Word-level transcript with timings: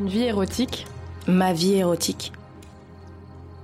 Une 0.00 0.08
vie 0.08 0.22
érotique 0.22 0.86
Ma 1.28 1.52
vie 1.52 1.74
érotique. 1.74 2.32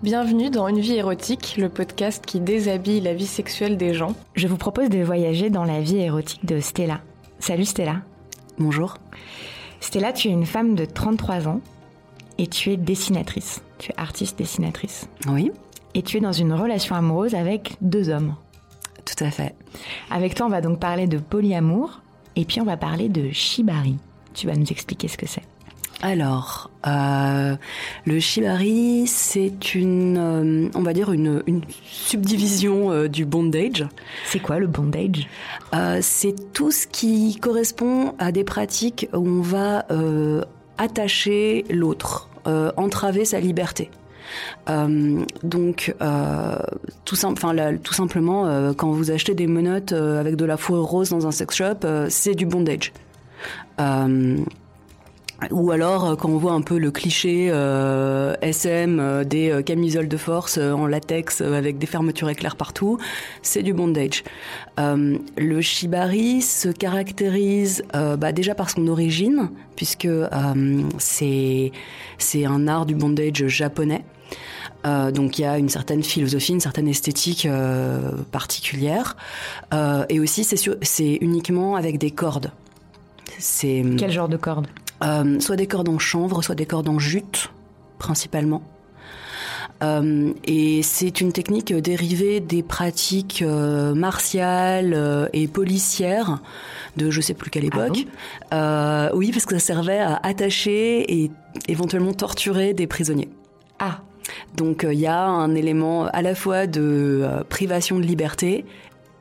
Bienvenue 0.02 0.50
dans 0.50 0.68
Une 0.68 0.80
vie 0.80 0.96
érotique, 0.96 1.54
le 1.56 1.70
podcast 1.70 2.26
qui 2.26 2.40
déshabille 2.40 3.00
la 3.00 3.14
vie 3.14 3.26
sexuelle 3.26 3.78
des 3.78 3.94
gens. 3.94 4.14
Je 4.34 4.46
vous 4.46 4.58
propose 4.58 4.90
de 4.90 4.98
voyager 4.98 5.48
dans 5.48 5.64
la 5.64 5.80
vie 5.80 5.96
érotique 5.96 6.44
de 6.44 6.60
Stella. 6.60 7.00
Salut 7.38 7.64
Stella. 7.64 8.02
Bonjour. 8.58 8.98
Stella, 9.80 10.12
tu 10.12 10.28
es 10.28 10.30
une 10.30 10.44
femme 10.44 10.74
de 10.74 10.84
33 10.84 11.48
ans 11.48 11.62
et 12.36 12.48
tu 12.48 12.70
es 12.70 12.76
dessinatrice. 12.76 13.62
Tu 13.78 13.92
es 13.92 13.94
artiste 13.96 14.36
dessinatrice. 14.36 15.08
Oui, 15.28 15.52
Et 15.94 16.02
tu 16.02 16.18
es 16.18 16.20
dans 16.20 16.32
une 16.32 16.52
relation 16.52 16.96
amoureuse 16.96 17.34
avec 17.34 17.78
deux 17.80 18.10
hommes. 18.10 18.34
tout 19.06 19.24
à 19.24 19.30
fait. 19.30 19.54
Avec 20.10 20.34
toi, 20.34 20.44
on 20.44 20.50
va 20.50 20.60
donc 20.60 20.80
parler 20.80 21.06
de 21.06 21.16
polyamour 21.16 22.02
et 22.36 22.44
puis 22.44 22.60
on 22.60 22.66
va 22.66 22.76
parler 22.76 23.08
de 23.08 23.30
shibari. 23.32 23.96
Tu 24.34 24.46
vas 24.46 24.54
nous 24.54 24.66
expliquer 24.66 25.08
ce 25.08 25.16
que 25.16 25.26
c'est. 25.26 25.40
Alors, 26.02 26.70
euh, 26.86 27.56
le 28.04 28.20
shibari, 28.20 29.06
c'est 29.06 29.74
une, 29.74 30.18
euh, 30.18 30.68
on 30.74 30.82
va 30.82 30.92
dire 30.92 31.10
une, 31.10 31.42
une 31.46 31.62
subdivision 31.90 32.90
euh, 32.92 33.08
du 33.08 33.24
bondage. 33.24 33.86
C'est 34.26 34.40
quoi 34.40 34.58
le 34.58 34.66
bondage? 34.66 35.26
C'est 36.02 36.52
tout 36.52 36.70
ce 36.70 36.86
qui 36.86 37.36
correspond 37.40 38.14
à 38.18 38.30
des 38.32 38.44
pratiques 38.44 39.08
où 39.14 39.26
on 39.26 39.40
va 39.40 39.86
attacher 40.78 41.64
l'autre, 41.70 42.28
entraver 42.76 43.24
sa 43.24 43.40
liberté. 43.40 43.90
Euh, 44.68 45.22
donc, 45.42 45.94
euh, 46.02 46.58
tout, 47.04 47.16
la- 47.54 47.76
tout 47.78 47.94
simplement, 47.94 48.46
euh, 48.46 48.72
quand 48.74 48.90
vous 48.90 49.10
achetez 49.10 49.34
des 49.34 49.46
menottes 49.46 49.92
avec 49.92 50.36
de 50.36 50.44
la 50.44 50.56
fourrure 50.56 50.84
rose 50.84 51.10
dans 51.10 51.26
un 51.26 51.30
sex 51.32 51.54
shop, 51.56 51.86
c'est 52.08 52.34
du 52.34 52.44
bondage. 52.46 52.92
Ou 55.50 55.70
alors, 55.70 56.04
euh, 56.04 56.16
quand 56.16 56.30
on 56.30 56.38
voit 56.38 56.52
un 56.52 56.62
peu 56.62 56.78
le 56.78 56.90
cliché 56.90 57.48
euh, 57.50 58.34
SM 58.40 58.98
euh, 58.98 59.24
des 59.24 59.62
camisoles 59.64 60.08
de 60.08 60.16
force 60.16 60.56
en 60.58 60.86
latex 60.86 61.42
avec 61.42 61.78
des 61.78 61.86
fermetures 61.86 62.30
éclairs 62.30 62.56
partout, 62.56 62.98
c'est 63.42 63.62
du 63.62 63.72
bondage. 63.72 64.24
Le 64.78 65.60
shibari 65.60 66.42
se 66.42 66.68
caractérise 66.68 67.84
bah, 67.92 68.32
déjà 68.32 68.54
par 68.54 68.70
son 68.70 68.86
origine, 68.88 69.50
puisque 69.74 70.08
c'est 70.98 71.72
un 72.44 72.68
art 72.68 72.86
du 72.86 72.94
bondage 72.94 73.46
japonais. 73.46 74.04
Donc 74.84 75.38
il 75.38 75.42
y 75.42 75.44
a 75.44 75.58
une 75.58 75.68
certaine 75.68 76.02
philosophie, 76.02 76.52
une 76.52 76.60
certaine 76.60 76.88
esthétique 76.88 77.48
particulière, 78.32 79.16
et 80.08 80.20
aussi 80.20 80.44
c'est 80.44 81.18
uniquement 81.20 81.76
avec 81.76 81.98
des 81.98 82.10
cordes. 82.10 82.52
Quel 83.98 84.10
genre 84.10 84.28
de 84.28 84.36
corde 84.36 84.66
euh, 85.04 85.38
soit 85.40 85.56
des 85.56 85.66
cordes 85.66 85.88
en 85.88 85.98
chanvre, 85.98 86.42
soit 86.42 86.54
des 86.54 86.66
cordes 86.66 86.88
en 86.88 86.98
jute, 86.98 87.50
principalement. 87.98 88.62
Euh, 89.82 90.32
et 90.44 90.82
c'est 90.82 91.20
une 91.20 91.32
technique 91.32 91.70
dérivée 91.74 92.40
des 92.40 92.62
pratiques 92.62 93.42
euh, 93.42 93.94
martiales 93.94 94.94
euh, 94.94 95.28
et 95.34 95.48
policières 95.48 96.38
de 96.96 97.10
je 97.10 97.20
sais 97.20 97.34
plus 97.34 97.50
quelle 97.50 97.66
époque. 97.66 98.06
Euh, 98.54 99.10
oui, 99.12 99.32
parce 99.32 99.44
que 99.44 99.58
ça 99.58 99.60
servait 99.66 99.98
à 99.98 100.18
attacher 100.22 101.20
et 101.22 101.30
éventuellement 101.68 102.14
torturer 102.14 102.72
des 102.72 102.86
prisonniers. 102.86 103.28
Ah, 103.78 103.98
Donc 104.56 104.86
il 104.90 104.98
y 104.98 105.06
a 105.06 105.22
un 105.26 105.54
élément 105.54 106.06
à 106.06 106.22
la 106.22 106.34
fois 106.34 106.66
de 106.66 107.26
privation 107.50 107.98
de 107.98 108.04
liberté 108.06 108.64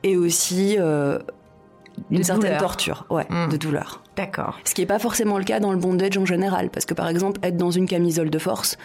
et 0.04 0.16
aussi 0.16 0.76
une 0.78 2.18
De 2.18 2.22
certaine 2.22 2.44
douleur. 2.44 2.60
torture, 2.60 3.04
ouais, 3.10 3.26
Mm. 3.28 3.48
de 3.50 3.56
douleur. 3.58 4.02
D'accord. 4.16 4.58
Ce 4.64 4.74
qui 4.74 4.82
n'est 4.82 4.86
pas 4.86 4.98
forcément 4.98 5.38
le 5.38 5.44
cas 5.44 5.60
dans 5.60 5.72
le 5.72 5.78
bondage 5.78 6.16
en 6.18 6.26
général, 6.26 6.70
parce 6.70 6.86
que 6.86 6.94
par 6.94 7.08
exemple, 7.08 7.40
être 7.42 7.56
dans 7.56 7.70
une 7.70 7.86
camisole 7.86 8.30
de 8.30 8.38
force, 8.38 8.76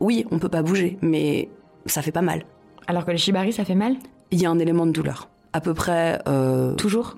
oui, 0.00 0.26
on 0.30 0.38
peut 0.38 0.48
pas 0.48 0.62
bouger, 0.62 0.98
mais 1.02 1.48
ça 1.86 2.02
fait 2.02 2.12
pas 2.12 2.22
mal. 2.22 2.44
Alors 2.86 3.04
que 3.04 3.10
le 3.10 3.16
shibari, 3.16 3.52
ça 3.52 3.64
fait 3.64 3.74
mal? 3.74 3.96
Il 4.30 4.40
y 4.40 4.46
a 4.46 4.50
un 4.50 4.58
élément 4.58 4.86
de 4.86 4.92
douleur, 4.92 5.28
à 5.52 5.60
peu 5.60 5.74
près, 5.74 6.20
euh, 6.26 6.74
Toujours? 6.74 7.16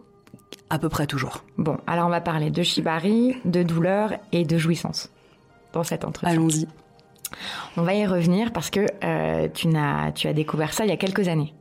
À 0.70 0.78
peu 0.78 0.88
près 0.88 1.06
toujours. 1.06 1.44
Bon, 1.56 1.78
alors 1.86 2.06
on 2.06 2.10
va 2.10 2.20
parler 2.20 2.50
de 2.50 2.62
shibari, 2.62 3.36
de 3.44 3.62
douleur 3.62 4.12
et 4.32 4.44
de 4.44 4.58
jouissance 4.58 5.10
dans 5.72 5.82
cet 5.82 6.04
entretien. 6.04 6.30
Allons-y. 6.30 6.66
On 7.76 7.82
va 7.82 7.94
y 7.94 8.06
revenir 8.06 8.52
parce 8.52 8.70
que 8.70 8.86
euh, 9.04 9.48
tu, 9.52 9.68
as 9.76 10.32
découvert 10.32 10.72
ça 10.72 10.84
il 10.84 10.88
y 10.88 10.92
a 10.92 10.96
quelques 10.96 11.28
années. 11.28 11.54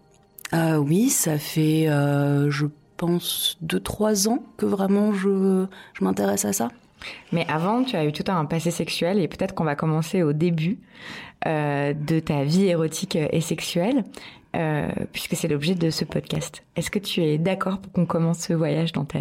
Euh, 0.54 0.78
oui, 0.78 1.10
ça 1.10 1.38
fait, 1.38 1.88
euh, 1.90 2.50
je 2.50 2.66
pense, 2.98 3.58
deux 3.62 3.80
trois 3.80 4.28
ans 4.28 4.44
que 4.58 4.66
vraiment 4.66 5.14
je, 5.14 5.66
je 5.94 6.04
m'intéresse 6.04 6.46
à 6.46 6.54
ça. 6.54 6.70
Mais 7.32 7.46
avant, 7.48 7.84
tu 7.84 7.96
as 7.96 8.06
eu 8.06 8.12
tout 8.12 8.24
un 8.28 8.46
passé 8.46 8.72
sexuel 8.72 9.20
et 9.20 9.28
peut-être 9.28 9.54
qu'on 9.54 9.64
va 9.64 9.76
commencer 9.76 10.24
au 10.24 10.34
début 10.34 10.80
euh, 11.46 11.94
de 11.94 12.20
ta 12.20 12.44
vie 12.44 12.66
érotique 12.66 13.16
et 13.16 13.42
sexuelle, 13.42 14.04
euh, 14.56 14.90
puisque 15.14 15.36
c'est 15.36 15.48
l'objet 15.48 15.76
de 15.76 15.90
ce 15.92 16.06
podcast. 16.06 16.64
Est-ce 16.76 16.90
que 16.90 17.00
tu 17.00 17.22
es 17.22 17.38
d'accord 17.38 17.80
pour 17.80 17.92
qu'on 17.92 18.06
commence 18.06 18.40
ce 18.40 18.54
voyage 18.54 18.94
dans 18.94 19.06
ta, 19.06 19.20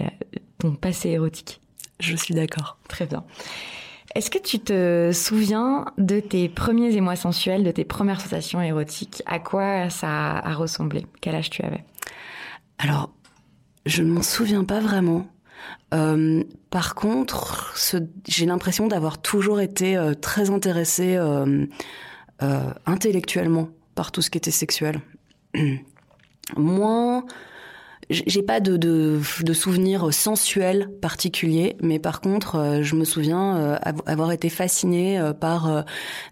ton 0.59 0.75
passé 0.75 1.11
érotique? 1.11 1.61
Je 2.01 2.17
suis 2.17 2.35
d'accord. 2.35 2.79
Très 2.89 3.07
bien. 3.07 3.25
Est-ce 4.15 4.31
que 4.31 4.39
tu 4.39 4.59
te 4.59 5.11
souviens 5.13 5.85
de 5.99 6.21
tes 6.21 6.49
premiers 6.49 6.97
émois 6.97 7.17
sensuels, 7.17 7.65
de 7.65 7.71
tes 7.71 7.85
premières 7.85 8.21
sensations 8.23 8.63
érotiques? 8.63 9.23
À 9.27 9.39
quoi 9.39 9.91
ça 9.91 10.39
a 10.39 10.55
ressemblé? 10.55 11.05
Quel 11.21 11.35
âge 11.35 11.51
tu 11.51 11.63
avais? 11.63 11.85
Alors, 12.79 13.06
je 13.87 14.03
ne 14.03 14.13
m'en 14.13 14.23
souviens 14.23 14.65
pas 14.65 14.81
vraiment. 14.81 15.27
Euh, 15.95 16.43
par 16.71 16.95
contre, 16.95 17.75
j'ai 18.29 18.47
l'impression 18.47 18.89
d'avoir 18.89 19.23
toujours 19.23 19.61
été 19.61 19.97
euh, 19.97 20.15
très 20.15 20.51
intéressée 20.51 21.17
euh, 21.17 21.67
intellectuellement 22.85 23.69
par 23.95 24.13
tout 24.13 24.21
ce 24.21 24.29
qui 24.29 24.39
était 24.39 24.51
sexuel. 24.51 25.01
Moins, 26.57 27.25
j'ai 28.11 28.43
pas 28.43 28.61
de, 28.61 28.77
de, 28.77 29.53
souvenirs 29.53 30.13
sensuels 30.13 30.91
particuliers, 31.01 31.77
mais 31.81 31.99
par 31.99 32.21
contre, 32.21 32.81
je 32.83 32.95
me 32.95 33.05
souviens 33.05 33.77
av- 33.83 34.03
avoir 34.07 34.31
été 34.31 34.49
fascinée 34.49 35.21
par 35.41 35.85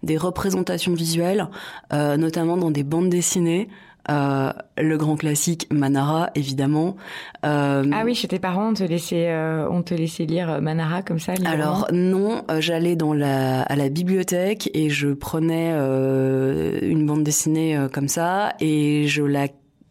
des 0.03 0.15
représentations 0.15 0.93
visuelles, 0.93 1.49
notamment 1.91 2.55
dans 2.55 2.71
des 2.71 2.85
bandes 2.85 3.09
dessinées. 3.09 3.67
Euh, 4.09 4.51
le 4.77 4.97
grand 4.97 5.15
classique 5.15 5.67
Manara, 5.71 6.29
évidemment. 6.35 6.95
Euh, 7.43 7.89
Ah 7.91 8.03
oui, 8.05 8.13
chez 8.13 8.27
tes 8.27 8.37
parents, 8.37 8.69
on 8.69 8.73
te 8.75 8.83
laissait, 8.83 9.31
euh, 9.31 9.67
on 9.69 9.81
te 9.81 9.95
laissait 9.95 10.25
lire 10.25 10.61
Manara 10.61 11.01
comme 11.01 11.17
ça 11.19 11.33
Alors 11.45 11.87
non, 11.91 12.43
euh, 12.51 12.61
j'allais 12.61 12.95
dans 12.95 13.13
la 13.13 13.63
à 13.63 13.75
la 13.75 13.89
bibliothèque 13.89 14.69
et 14.75 14.89
je 14.91 15.07
prenais 15.09 15.71
euh, 15.73 16.77
une 16.83 17.05
bande 17.05 17.23
dessinée 17.23 17.75
euh, 17.75 17.87
comme 17.89 18.07
ça 18.07 18.53
et 18.59 19.07
je 19.07 19.23
la 19.23 19.47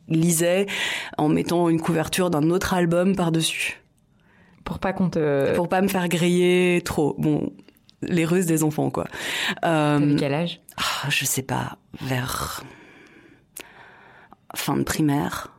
lisais 0.09 0.67
en 1.19 1.29
mettant 1.29 1.69
une 1.69 1.81
couverture 1.81 2.31
d'un 2.31 2.51
autre 2.51 2.75
album 2.75 3.17
par-dessus 3.17 3.81
pour 4.63 4.79
pas 4.79 4.93
qu'on 4.93 5.11
te... 5.11 5.55
pour 5.57 5.69
pas 5.69 5.81
me 5.83 5.89
faire 5.89 6.09
griller 6.09 6.81
trop. 6.85 7.15
Bon, 7.19 7.53
les 8.03 8.25
ruses 8.25 8.47
des 8.47 8.63
enfants 8.65 8.91
quoi. 8.91 9.07
Euh, 9.65 9.99
T'avais 9.99 10.15
quel 10.17 10.35
âge? 10.35 10.61
Ah, 10.77 11.09
je 11.09 11.25
sais 11.25 11.43
pas, 11.43 11.79
vers 12.01 12.63
fin 14.55 14.77
de 14.77 14.83
primaire, 14.83 15.53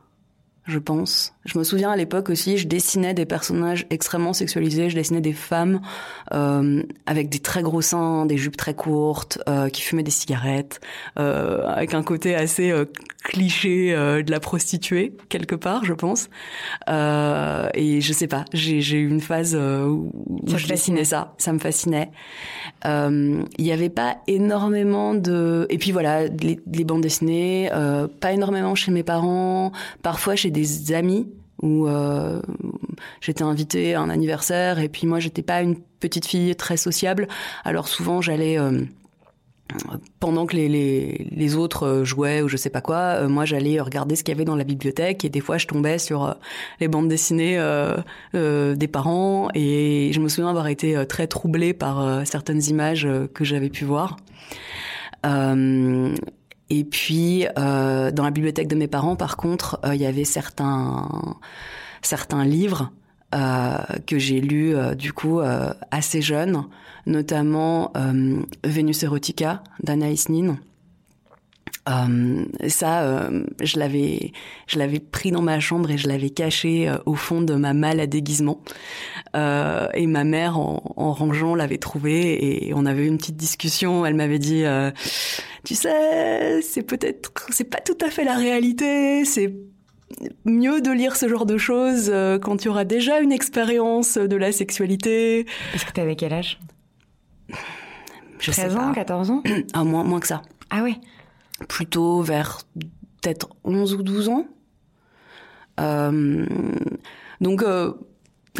je 0.64 0.78
pense. 0.78 1.35
Je 1.46 1.58
me 1.58 1.64
souviens 1.64 1.90
à 1.90 1.96
l'époque 1.96 2.28
aussi, 2.28 2.58
je 2.58 2.66
dessinais 2.66 3.14
des 3.14 3.24
personnages 3.24 3.86
extrêmement 3.90 4.32
sexualisés, 4.32 4.90
je 4.90 4.96
dessinais 4.96 5.20
des 5.20 5.32
femmes 5.32 5.80
euh, 6.34 6.82
avec 7.06 7.28
des 7.28 7.38
très 7.38 7.62
gros 7.62 7.80
seins, 7.80 8.26
des 8.26 8.36
jupes 8.36 8.56
très 8.56 8.74
courtes, 8.74 9.38
euh, 9.48 9.68
qui 9.68 9.82
fumaient 9.82 10.02
des 10.02 10.10
cigarettes, 10.10 10.80
euh, 11.18 11.64
avec 11.66 11.94
un 11.94 12.02
côté 12.02 12.34
assez 12.34 12.70
euh, 12.70 12.84
cliché 13.24 13.94
euh, 13.94 14.22
de 14.22 14.30
la 14.30 14.40
prostituée 14.40 15.12
quelque 15.28 15.54
part, 15.54 15.84
je 15.84 15.94
pense. 15.94 16.28
Euh, 16.88 17.68
et 17.74 18.00
je 18.00 18.12
sais 18.12 18.26
pas, 18.26 18.44
j'ai 18.52 18.98
eu 18.98 19.08
une 19.08 19.20
phase 19.20 19.54
où 19.54 20.10
Ça 20.48 20.56
je 20.58 20.66
dessinais 20.66 21.04
ça, 21.04 21.34
ça 21.38 21.52
me 21.52 21.58
fascinait. 21.58 22.10
Euh, 22.84 23.42
Il 23.58 23.64
y 23.64 23.72
avait 23.72 23.88
pas 23.88 24.16
énormément 24.26 25.14
de 25.14 25.66
et 25.70 25.78
puis 25.78 25.92
voilà 25.92 26.26
les, 26.26 26.58
les 26.72 26.84
bandes 26.84 27.02
dessinées, 27.02 27.70
euh, 27.72 28.08
pas 28.08 28.32
énormément 28.32 28.74
chez 28.74 28.90
mes 28.90 29.02
parents, 29.02 29.72
parfois 30.02 30.36
chez 30.36 30.50
des 30.50 30.92
amis 30.92 31.28
où 31.62 31.86
euh, 31.86 32.40
j'étais 33.20 33.42
invitée 33.42 33.94
à 33.94 34.00
un 34.00 34.10
anniversaire 34.10 34.78
et 34.78 34.88
puis 34.88 35.06
moi 35.06 35.20
j'étais 35.20 35.42
pas 35.42 35.62
une 35.62 35.76
petite 36.00 36.26
fille 36.26 36.54
très 36.56 36.76
sociable, 36.76 37.28
alors 37.64 37.88
souvent 37.88 38.20
j'allais 38.20 38.58
euh, 38.58 38.82
pendant 40.20 40.46
que 40.46 40.54
les, 40.54 40.68
les, 40.68 41.28
les 41.30 41.56
autres 41.56 41.86
euh, 41.86 42.04
jouaient 42.04 42.42
ou 42.42 42.48
je 42.48 42.56
sais 42.56 42.70
pas 42.70 42.80
quoi, 42.80 42.96
euh, 42.96 43.28
moi 43.28 43.44
j'allais 43.44 43.80
regarder 43.80 44.16
ce 44.16 44.22
qu'il 44.22 44.32
y 44.32 44.36
avait 44.36 44.44
dans 44.44 44.56
la 44.56 44.64
bibliothèque 44.64 45.24
et 45.24 45.28
des 45.28 45.40
fois 45.40 45.58
je 45.58 45.66
tombais 45.66 45.98
sur 45.98 46.24
euh, 46.24 46.34
les 46.80 46.88
bandes 46.88 47.08
dessinées 47.08 47.56
des 48.34 48.88
parents 48.88 49.48
et 49.54 50.10
je 50.12 50.20
me 50.20 50.28
souviens 50.28 50.50
avoir 50.50 50.68
été 50.68 51.06
très 51.06 51.26
troublée 51.26 51.72
par 51.72 52.26
certaines 52.26 52.62
images 52.64 53.08
que 53.34 53.44
j'avais 53.44 53.70
pu 53.70 53.84
voir. 53.84 54.16
Euh, 55.24 56.14
et 56.70 56.84
puis 56.84 57.46
euh, 57.58 58.10
dans 58.10 58.24
la 58.24 58.30
bibliothèque 58.30 58.68
de 58.68 58.76
mes 58.76 58.88
parents, 58.88 59.16
par 59.16 59.36
contre, 59.36 59.80
euh, 59.84 59.94
il 59.94 60.00
y 60.00 60.06
avait 60.06 60.24
certains 60.24 61.36
certains 62.02 62.44
livres 62.44 62.92
que 64.06 64.18
j'ai 64.18 64.40
lu 64.40 64.74
du 64.96 65.12
coup 65.12 65.40
assez 65.90 66.22
jeune, 66.22 66.64
notamment 67.04 67.92
Vénus 68.64 69.02
Erotica 69.02 69.62
d'Anaïs 69.82 70.30
Nin. 70.30 70.56
Euh, 71.88 72.44
ça, 72.68 73.02
euh, 73.02 73.44
je 73.62 73.78
l'avais, 73.78 74.32
je 74.66 74.78
l'avais 74.78 74.98
pris 74.98 75.30
dans 75.30 75.42
ma 75.42 75.60
chambre 75.60 75.90
et 75.90 75.98
je 75.98 76.08
l'avais 76.08 76.30
caché 76.30 76.88
euh, 76.88 76.98
au 77.06 77.14
fond 77.14 77.42
de 77.42 77.54
ma 77.54 77.74
malle 77.74 78.00
à 78.00 78.06
déguisement. 78.06 78.60
Euh, 79.36 79.86
et 79.94 80.06
ma 80.06 80.24
mère, 80.24 80.58
en, 80.58 80.82
en 80.96 81.12
rangeant, 81.12 81.54
l'avait 81.54 81.78
trouvé 81.78 82.66
et 82.68 82.74
on 82.74 82.86
avait 82.86 83.04
eu 83.04 83.08
une 83.08 83.18
petite 83.18 83.36
discussion. 83.36 84.04
Elle 84.04 84.14
m'avait 84.14 84.38
dit, 84.40 84.64
tu 85.64 85.74
sais, 85.74 86.60
c'est 86.62 86.82
peut-être, 86.82 87.32
c'est 87.50 87.70
pas 87.70 87.80
tout 87.80 87.98
à 88.04 88.10
fait 88.10 88.24
la 88.24 88.34
réalité. 88.34 89.24
C'est 89.24 89.54
mieux 90.44 90.80
de 90.80 90.90
lire 90.90 91.16
ce 91.16 91.28
genre 91.28 91.46
de 91.46 91.58
choses 91.58 92.12
quand 92.42 92.56
tu 92.56 92.68
auras 92.68 92.84
déjà 92.84 93.20
une 93.20 93.32
expérience 93.32 94.18
de 94.18 94.36
la 94.36 94.50
sexualité. 94.50 95.46
Est-ce 95.74 95.84
que 95.84 95.92
tu 95.92 96.00
avais 96.00 96.16
quel 96.16 96.32
âge? 96.32 96.58
Je 98.38 98.50
13 98.50 98.76
ans, 98.76 98.92
14 98.92 99.30
ans? 99.30 99.42
Ah, 99.72 99.84
moins, 99.84 100.04
moins 100.04 100.20
que 100.20 100.26
ça. 100.26 100.42
Ah 100.70 100.82
oui 100.82 100.98
plutôt 101.68 102.22
vers 102.22 102.58
peut-être 103.22 103.48
11 103.64 103.94
ou 103.94 104.02
12 104.02 104.28
ans. 104.28 104.46
Euh, 105.80 106.46
donc, 107.40 107.62
euh, 107.62 107.92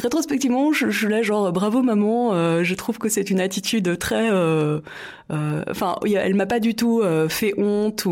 rétrospectivement, 0.01 0.73
je, 0.73 0.91
suis 0.91 1.09
là 1.09 1.23
genre 1.23 1.53
bravo 1.53 1.83
maman. 1.83 2.35
Euh, 2.35 2.63
je 2.63 2.75
trouve 2.75 2.99
que 2.99 3.09
c'est 3.09 3.31
une 3.31 3.41
attitude 3.41 3.99
très, 3.99 4.31
euh, 4.31 4.81
euh, 5.33 5.63
enfin, 5.71 5.97
elle 6.05 6.35
m'a 6.35 6.47
pas 6.47 6.61
du 6.61 6.75
tout 6.75 7.03
fait 7.29 7.55
honte 7.59 8.05
ou, 8.07 8.11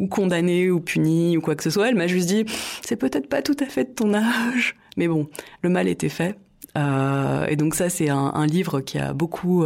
ou 0.00 0.08
condamnée 0.08 0.70
ou 0.70 0.80
punie 0.80 1.36
ou 1.36 1.40
quoi 1.40 1.54
que 1.54 1.62
ce 1.62 1.70
soit. 1.70 1.88
Elle 1.88 1.96
m'a 1.96 2.06
juste 2.06 2.28
dit 2.28 2.44
c'est 2.82 2.96
peut-être 2.96 3.28
pas 3.28 3.42
tout 3.42 3.56
à 3.60 3.66
fait 3.66 3.84
de 3.84 3.94
ton 3.94 4.14
âge, 4.14 4.76
mais 4.96 5.08
bon, 5.08 5.28
le 5.62 5.70
mal 5.70 5.88
était 5.88 6.08
fait. 6.08 6.36
et 6.76 7.56
donc 7.56 7.74
ça, 7.74 7.88
c'est 7.88 8.08
un, 8.08 8.32
un, 8.34 8.46
livre 8.46 8.80
qui 8.80 8.98
a 8.98 9.12
beaucoup 9.12 9.64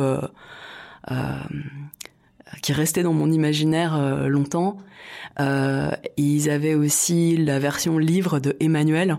qui 2.62 2.72
restait 2.72 3.02
dans 3.02 3.12
mon 3.12 3.30
imaginaire 3.30 3.94
euh, 3.94 4.28
longtemps. 4.28 4.78
Euh, 5.38 5.90
ils 6.16 6.50
avaient 6.50 6.74
aussi 6.74 7.36
la 7.36 7.58
version 7.58 7.98
livre 7.98 8.40
de 8.40 8.56
Emmanuel. 8.60 9.18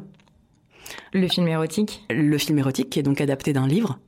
Le 1.13 1.27
film 1.27 1.47
érotique 1.47 2.03
Le 2.09 2.37
film 2.37 2.59
érotique, 2.59 2.89
qui 2.89 2.99
est 2.99 3.03
donc 3.03 3.21
adapté 3.21 3.53
d'un 3.53 3.67
livre. 3.67 3.99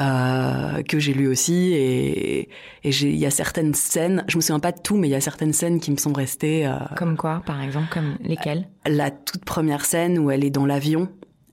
Euh, 0.00 0.82
que 0.84 0.98
j'ai 0.98 1.12
lu 1.12 1.28
aussi 1.28 1.72
et 1.74 2.48
il 2.82 3.16
y 3.16 3.26
a 3.26 3.30
certaines 3.30 3.74
scènes, 3.74 4.24
je 4.26 4.36
me 4.36 4.40
souviens 4.40 4.58
pas 4.58 4.72
de 4.72 4.80
tout, 4.80 4.96
mais 4.96 5.06
il 5.06 5.10
y 5.10 5.14
a 5.14 5.20
certaines 5.20 5.52
scènes 5.52 5.80
qui 5.80 5.90
me 5.90 5.98
sont 5.98 6.14
restées. 6.14 6.70
Comme 6.96 7.18
quoi, 7.18 7.42
par 7.44 7.60
exemple, 7.60 7.88
comme 7.92 8.16
lesquelles? 8.22 8.68
La 8.86 9.10
toute 9.10 9.44
première 9.44 9.84
scène 9.84 10.18
où 10.18 10.30
elle 10.30 10.44
est 10.44 10.50
dans 10.50 10.64
l'avion 10.64 11.08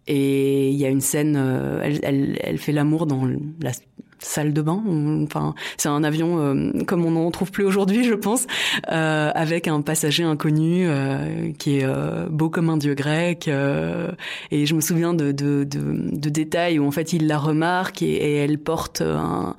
et 0.07 0.69
il 0.69 0.75
y 0.77 0.85
a 0.85 0.89
une 0.89 1.01
scène, 1.01 1.35
elle, 1.83 1.99
elle, 2.01 2.39
elle, 2.41 2.57
fait 2.59 2.71
l'amour 2.71 3.07
dans 3.07 3.25
la 3.61 3.71
salle 4.19 4.53
de 4.53 4.61
bain. 4.61 4.83
Enfin, 5.23 5.55
c'est 5.77 5.89
un 5.89 6.03
avion 6.03 6.39
euh, 6.39 6.83
comme 6.85 7.05
on 7.05 7.11
n'en 7.11 7.31
trouve 7.31 7.51
plus 7.51 7.65
aujourd'hui, 7.65 8.03
je 8.03 8.13
pense, 8.13 8.47
euh, 8.91 9.31
avec 9.33 9.67
un 9.67 9.81
passager 9.81 10.23
inconnu 10.23 10.87
euh, 10.87 11.51
qui 11.57 11.77
est 11.77 11.85
euh, 11.85 12.27
beau 12.29 12.49
comme 12.49 12.69
un 12.69 12.77
dieu 12.77 12.93
grec. 12.93 13.47
Euh, 13.47 14.11
et 14.51 14.65
je 14.65 14.75
me 14.75 14.81
souviens 14.81 15.13
de, 15.13 15.31
de, 15.31 15.63
de, 15.63 15.79
de, 16.11 16.29
détails 16.29 16.79
où 16.79 16.85
en 16.85 16.91
fait 16.91 17.13
il 17.13 17.27
la 17.27 17.37
remarque 17.37 18.01
et, 18.01 18.37
elle 18.39 18.59
porte 18.59 19.01
un, 19.01 19.55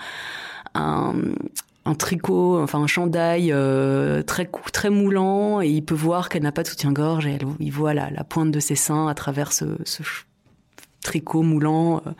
un 0.74 1.14
un 1.86 1.94
tricot, 1.94 2.60
enfin 2.62 2.78
un 2.78 2.86
chandail 2.86 3.52
euh, 3.52 4.22
très 4.22 4.48
très 4.72 4.90
moulant 4.90 5.62
et 5.62 5.68
il 5.68 5.82
peut 5.82 5.94
voir 5.94 6.28
qu'elle 6.28 6.42
n'a 6.42 6.52
pas 6.52 6.62
de 6.62 6.68
soutien-gorge 6.68 7.26
et 7.26 7.32
elle, 7.32 7.46
il 7.58 7.72
voit 7.72 7.94
la, 7.94 8.10
la, 8.10 8.22
pointe 8.22 8.50
de 8.50 8.60
ses 8.60 8.74
seins 8.74 9.08
à 9.08 9.14
travers 9.14 9.52
ce, 9.52 9.64
ce 9.84 10.02
tricot 11.02 11.42
moulant, 11.42 12.02
euh, 12.06 12.10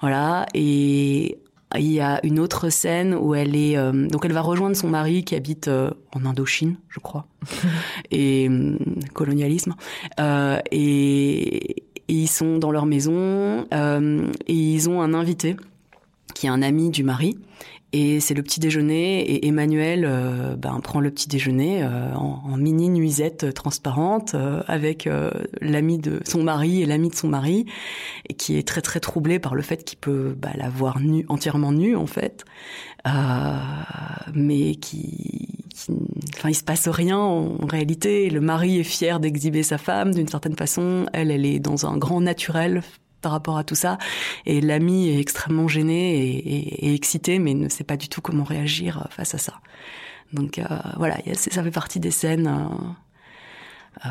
voilà. 0.00 0.46
Et 0.54 1.38
il 1.76 1.92
y 1.92 2.00
a 2.00 2.24
une 2.24 2.38
autre 2.38 2.70
scène 2.70 3.14
où 3.14 3.34
elle 3.34 3.54
est 3.54 3.76
euh, 3.76 4.08
donc 4.08 4.24
elle 4.24 4.32
va 4.32 4.40
rejoindre 4.40 4.76
son 4.76 4.88
mari 4.88 5.24
qui 5.24 5.34
habite 5.34 5.68
euh, 5.68 5.90
en 6.12 6.24
Indochine, 6.24 6.76
je 6.88 7.00
crois, 7.00 7.26
et 8.10 8.48
euh, 8.48 8.78
colonialisme. 9.12 9.74
Euh, 10.18 10.58
et, 10.70 11.76
et, 11.80 11.84
ils 12.08 12.28
sont 12.28 12.56
dans 12.56 12.70
leur 12.70 12.86
maison. 12.86 13.66
Et 13.70 14.54
ils 14.54 14.88
ont 14.88 15.02
un 15.02 15.12
invité 15.12 15.56
qui 16.34 16.46
est 16.46 16.50
un 16.50 16.62
ami 16.62 16.88
du 16.88 17.02
mari 17.02 17.38
et 17.92 18.20
c'est 18.20 18.34
le 18.34 18.42
petit 18.42 18.60
déjeuner 18.60 19.22
et 19.22 19.46
Emmanuel 19.46 20.04
euh, 20.04 20.56
ben, 20.56 20.78
prend 20.80 21.00
le 21.00 21.10
petit 21.10 21.26
déjeuner 21.26 21.82
euh, 21.82 22.12
en, 22.14 22.42
en, 22.44 22.56
mini 22.58 22.90
nuisette 22.90 23.54
transparente 23.54 24.34
euh, 24.34 24.62
avec 24.66 25.08
l'ami 25.62 25.98
de 25.98 26.20
son 26.26 26.42
mari 26.42 26.82
et 26.82 26.86
l'ami 26.86 27.08
de 27.08 27.14
son 27.14 27.28
mari 27.28 27.64
et 28.28 28.34
qui 28.34 28.58
est 28.58 28.66
très 28.66 28.82
très 28.82 29.00
troublé 29.00 29.38
par 29.38 29.54
le 29.54 29.62
fait 29.62 29.84
qu'il 29.84 29.98
peut 29.98 30.36
bah, 30.36 30.50
la 30.54 30.68
voir 30.68 31.00
nue, 31.00 31.24
entièrement 31.28 31.72
nue 31.72 31.96
en 31.96 32.06
fait, 32.06 32.44
mais 34.34 34.74
qui, 34.74 35.48
qui, 35.74 35.92
enfin 36.36 36.50
il 36.50 36.54
se 36.54 36.64
passe 36.64 36.88
rien 36.88 37.16
en 37.16 37.56
réalité. 37.66 38.28
Le 38.28 38.40
mari 38.40 38.78
est 38.78 38.84
fier 38.84 39.18
d'exhiber 39.18 39.62
sa 39.62 39.78
femme 39.78 40.14
d'une 40.14 40.28
certaine 40.28 40.56
façon, 40.56 41.06
elle 41.14 41.30
elle 41.30 41.46
est 41.46 41.58
dans 41.58 41.86
un 41.86 41.96
grand 41.96 42.20
naturel 42.20 42.82
par 43.20 43.32
rapport 43.32 43.58
à 43.58 43.64
tout 43.64 43.74
ça. 43.74 43.98
Et 44.46 44.60
l'ami 44.60 45.08
est 45.08 45.20
extrêmement 45.20 45.68
gêné 45.68 46.16
et, 46.16 46.36
et, 46.36 46.88
et, 46.88 46.94
excité, 46.94 47.38
mais 47.38 47.54
ne 47.54 47.68
sait 47.68 47.84
pas 47.84 47.96
du 47.96 48.08
tout 48.08 48.20
comment 48.20 48.44
réagir 48.44 48.98
euh, 48.98 49.04
face 49.10 49.34
à 49.34 49.38
ça. 49.38 49.54
Donc 50.32 50.58
euh, 50.58 50.64
voilà, 50.96 51.16
ça 51.34 51.62
fait 51.62 51.70
partie 51.70 52.00
des 52.00 52.10
scènes 52.10 52.46
euh, 52.46 54.06
euh, 54.06 54.10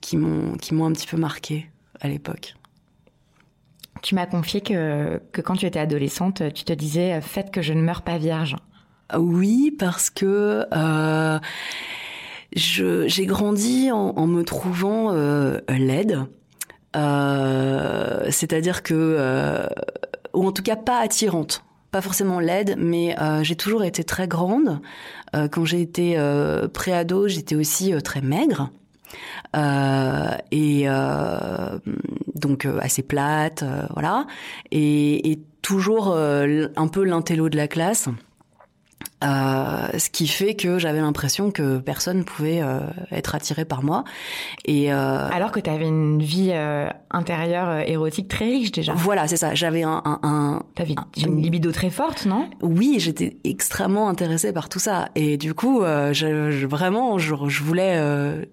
qui 0.00 0.16
m'ont 0.16 0.56
qui 0.56 0.74
m'ont 0.74 0.86
un 0.86 0.92
petit 0.92 1.06
peu 1.06 1.16
marqué 1.16 1.70
à 2.00 2.08
l'époque. 2.08 2.54
Tu 4.02 4.14
m'as 4.14 4.26
confié 4.26 4.60
que, 4.60 5.20
que 5.32 5.40
quand 5.40 5.56
tu 5.56 5.66
étais 5.66 5.78
adolescente, 5.78 6.42
tu 6.54 6.64
te 6.64 6.72
disais 6.72 7.20
faites 7.20 7.50
que 7.50 7.60
je 7.60 7.72
ne 7.72 7.82
meurs 7.82 8.02
pas 8.02 8.18
vierge. 8.18 8.56
Oui, 9.18 9.74
parce 9.78 10.08
que 10.10 10.64
euh, 10.72 11.38
j'ai 12.52 13.26
grandi 13.26 13.90
en, 13.90 14.14
en, 14.16 14.26
me 14.26 14.42
trouvant 14.42 15.12
euh, 15.12 15.58
laide. 15.68 16.26
Euh, 16.96 18.26
c'est-à-dire 18.30 18.82
que, 18.82 18.94
euh, 18.94 19.66
ou 20.34 20.46
en 20.46 20.52
tout 20.52 20.62
cas 20.62 20.76
pas 20.76 21.00
attirante, 21.00 21.64
pas 21.90 22.00
forcément 22.00 22.40
laide, 22.40 22.76
mais 22.78 23.16
euh, 23.20 23.42
j'ai 23.42 23.56
toujours 23.56 23.84
été 23.84 24.04
très 24.04 24.28
grande. 24.28 24.80
Euh, 25.34 25.48
quand 25.48 25.64
j'ai 25.64 25.80
été 25.80 26.18
euh, 26.18 26.68
préado, 26.68 27.28
j'étais 27.28 27.54
aussi 27.54 27.92
euh, 27.92 28.00
très 28.00 28.20
maigre. 28.20 28.70
et 30.50 30.86
donc 32.36 32.66
assez 32.80 33.02
plate, 33.02 33.64
voilà, 33.92 34.26
et, 34.70 35.32
et 35.32 35.40
toujours 35.62 36.14
un 36.16 36.88
peu 36.88 37.04
l'intello 37.04 37.48
de 37.48 37.56
la 37.56 37.68
classe. 37.68 38.08
Euh, 39.22 39.98
ce 39.98 40.08
qui 40.08 40.26
fait 40.26 40.54
que 40.54 40.78
j'avais 40.78 41.00
l'impression 41.00 41.50
que 41.50 41.76
personne 41.76 42.24
pouvait 42.24 42.62
euh, 42.62 42.80
être 43.12 43.34
attiré 43.34 43.66
par 43.66 43.82
moi. 43.82 44.04
Et 44.64 44.90
euh, 44.90 45.28
alors 45.30 45.52
que 45.52 45.60
tu 45.60 45.68
avais 45.68 45.86
une 45.86 46.22
vie 46.22 46.52
euh, 46.52 46.88
intérieure 47.10 47.68
euh, 47.68 47.80
érotique 47.80 48.28
très 48.28 48.46
riche 48.46 48.72
déjà. 48.72 48.94
Voilà, 48.94 49.28
c'est 49.28 49.36
ça. 49.36 49.54
J'avais 49.54 49.82
un, 49.82 50.00
un, 50.06 50.20
un 50.22 50.62
T'avais 50.74 50.94
une 51.18 51.42
libido 51.42 51.70
très 51.70 51.90
forte, 51.90 52.24
non? 52.24 52.48
Oui, 52.62 52.96
j'étais 52.98 53.36
extrêmement 53.44 54.08
intéressée 54.08 54.54
par 54.54 54.70
tout 54.70 54.78
ça. 54.78 55.10
Et 55.14 55.36
du 55.36 55.52
coup, 55.52 55.82
euh, 55.82 56.14
je, 56.14 56.50
je, 56.50 56.66
vraiment, 56.66 57.18
je, 57.18 57.34
je 57.46 57.62
voulais, 57.62 57.96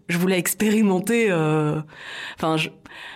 je 0.10 0.18
voulais 0.18 0.38
expérimenter. 0.38 1.32
Enfin, 2.36 2.58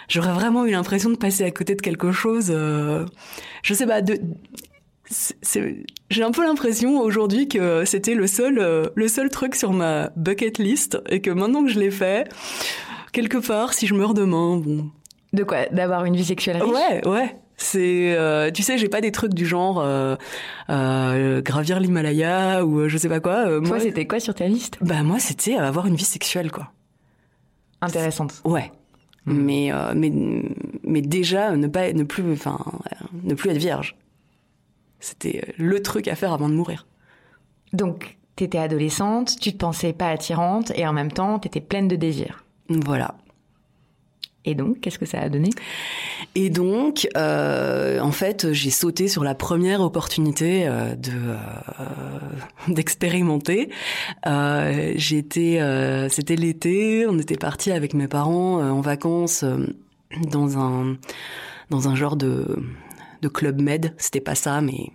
j'aurais 0.07 0.31
vraiment 0.33 0.65
eu 0.65 0.71
l'impression 0.71 1.09
de 1.09 1.17
passer 1.17 1.43
à 1.43 1.51
côté 1.51 1.75
de 1.75 1.81
quelque 1.81 2.13
chose. 2.13 2.47
je 2.47 3.73
sais 3.73 3.85
pas. 3.85 4.01
De, 4.01 4.21
j'ai 6.09 6.23
un 6.23 6.31
peu 6.31 6.43
l'impression 6.43 6.99
aujourd'hui 6.99 7.47
que 7.47 7.85
c'était 7.85 8.15
le 8.15 8.27
seul, 8.27 8.59
euh, 8.59 8.85
le 8.95 9.07
seul 9.07 9.29
truc 9.29 9.55
sur 9.55 9.73
ma 9.73 10.09
bucket 10.15 10.57
list 10.57 10.97
et 11.09 11.21
que 11.21 11.31
maintenant 11.31 11.63
que 11.63 11.69
je 11.69 11.79
l'ai 11.79 11.91
fait, 11.91 12.29
quelque 13.11 13.37
part, 13.37 13.73
si 13.73 13.87
je 13.87 13.93
meurs 13.93 14.13
demain, 14.13 14.57
bon. 14.57 14.89
De 15.33 15.43
quoi? 15.43 15.65
D'avoir 15.67 16.05
une 16.05 16.15
vie 16.15 16.25
sexuelle 16.25 16.61
riche? 16.61 16.71
Ouais, 16.71 17.07
ouais. 17.07 17.35
C'est, 17.61 18.15
euh, 18.17 18.49
tu 18.49 18.63
sais, 18.63 18.79
j'ai 18.79 18.89
pas 18.89 19.01
des 19.01 19.11
trucs 19.11 19.35
du 19.35 19.45
genre 19.45 19.79
euh, 19.79 20.15
euh 20.69 21.41
gravir 21.41 21.79
l'Himalaya 21.79 22.65
ou 22.65 22.79
euh, 22.79 22.87
je 22.87 22.97
sais 22.97 23.07
pas 23.07 23.19
quoi. 23.19 23.43
Toi, 23.43 23.61
moi, 23.61 23.79
c'était 23.79 24.07
quoi 24.07 24.19
sur 24.19 24.33
ta 24.33 24.47
liste? 24.47 24.77
Bah 24.81 25.03
moi, 25.03 25.19
c'était 25.19 25.55
avoir 25.55 25.85
une 25.85 25.95
vie 25.95 26.03
sexuelle, 26.03 26.51
quoi. 26.51 26.71
Intéressante. 27.81 28.41
Ouais. 28.45 28.71
Mmh. 29.25 29.33
Mais 29.33 29.71
mais 29.95 30.11
mais 30.83 31.01
déjà 31.01 31.55
ne 31.55 31.67
pas 31.67 31.93
ne 31.93 32.03
plus 32.03 32.33
enfin 32.33 32.57
ne 33.23 33.35
plus 33.35 33.51
être 33.51 33.57
vierge. 33.57 33.95
C'était 35.01 35.43
euh, 35.45 35.51
le 35.57 35.81
truc 35.81 36.07
à 36.07 36.15
faire 36.15 36.31
avant 36.31 36.47
de 36.47 36.53
mourir. 36.53 36.87
Donc, 37.73 38.17
t'étais 38.37 38.57
adolescente, 38.57 39.37
tu 39.39 39.51
te 39.51 39.57
pensais 39.57 39.91
pas 39.91 40.09
attirante 40.09 40.71
et 40.75 40.87
en 40.87 40.93
même 40.93 41.11
temps, 41.11 41.39
t'étais 41.39 41.59
pleine 41.59 41.89
de 41.89 41.95
désir. 41.97 42.45
Voilà. 42.69 43.15
Et 44.43 44.55
donc, 44.55 44.79
qu'est-ce 44.79 44.97
que 44.97 45.05
ça 45.05 45.19
a 45.19 45.29
donné? 45.29 45.51
Et 46.33 46.49
donc, 46.49 47.07
euh, 47.15 47.99
en 47.99 48.11
fait, 48.11 48.51
j'ai 48.53 48.71
sauté 48.71 49.07
sur 49.07 49.23
la 49.23 49.35
première 49.35 49.81
opportunité 49.81 50.67
euh, 50.67 50.95
de 50.95 51.11
euh, 51.11 51.35
d'expérimenter. 52.67 53.69
J'étais, 54.95 55.59
c'était 56.09 56.35
l'été, 56.35 57.05
on 57.07 57.19
était 57.19 57.37
parti 57.37 57.71
avec 57.71 57.93
mes 57.93 58.07
parents 58.07 58.61
en 58.61 58.81
vacances 58.81 59.45
dans 60.31 60.57
un 60.57 60.97
dans 61.69 61.87
un 61.87 61.95
genre 61.95 62.17
de 62.17 62.57
de 63.21 63.27
club 63.27 63.61
med. 63.61 63.93
C'était 63.97 64.21
pas 64.21 64.35
ça, 64.35 64.61
mais 64.61 64.91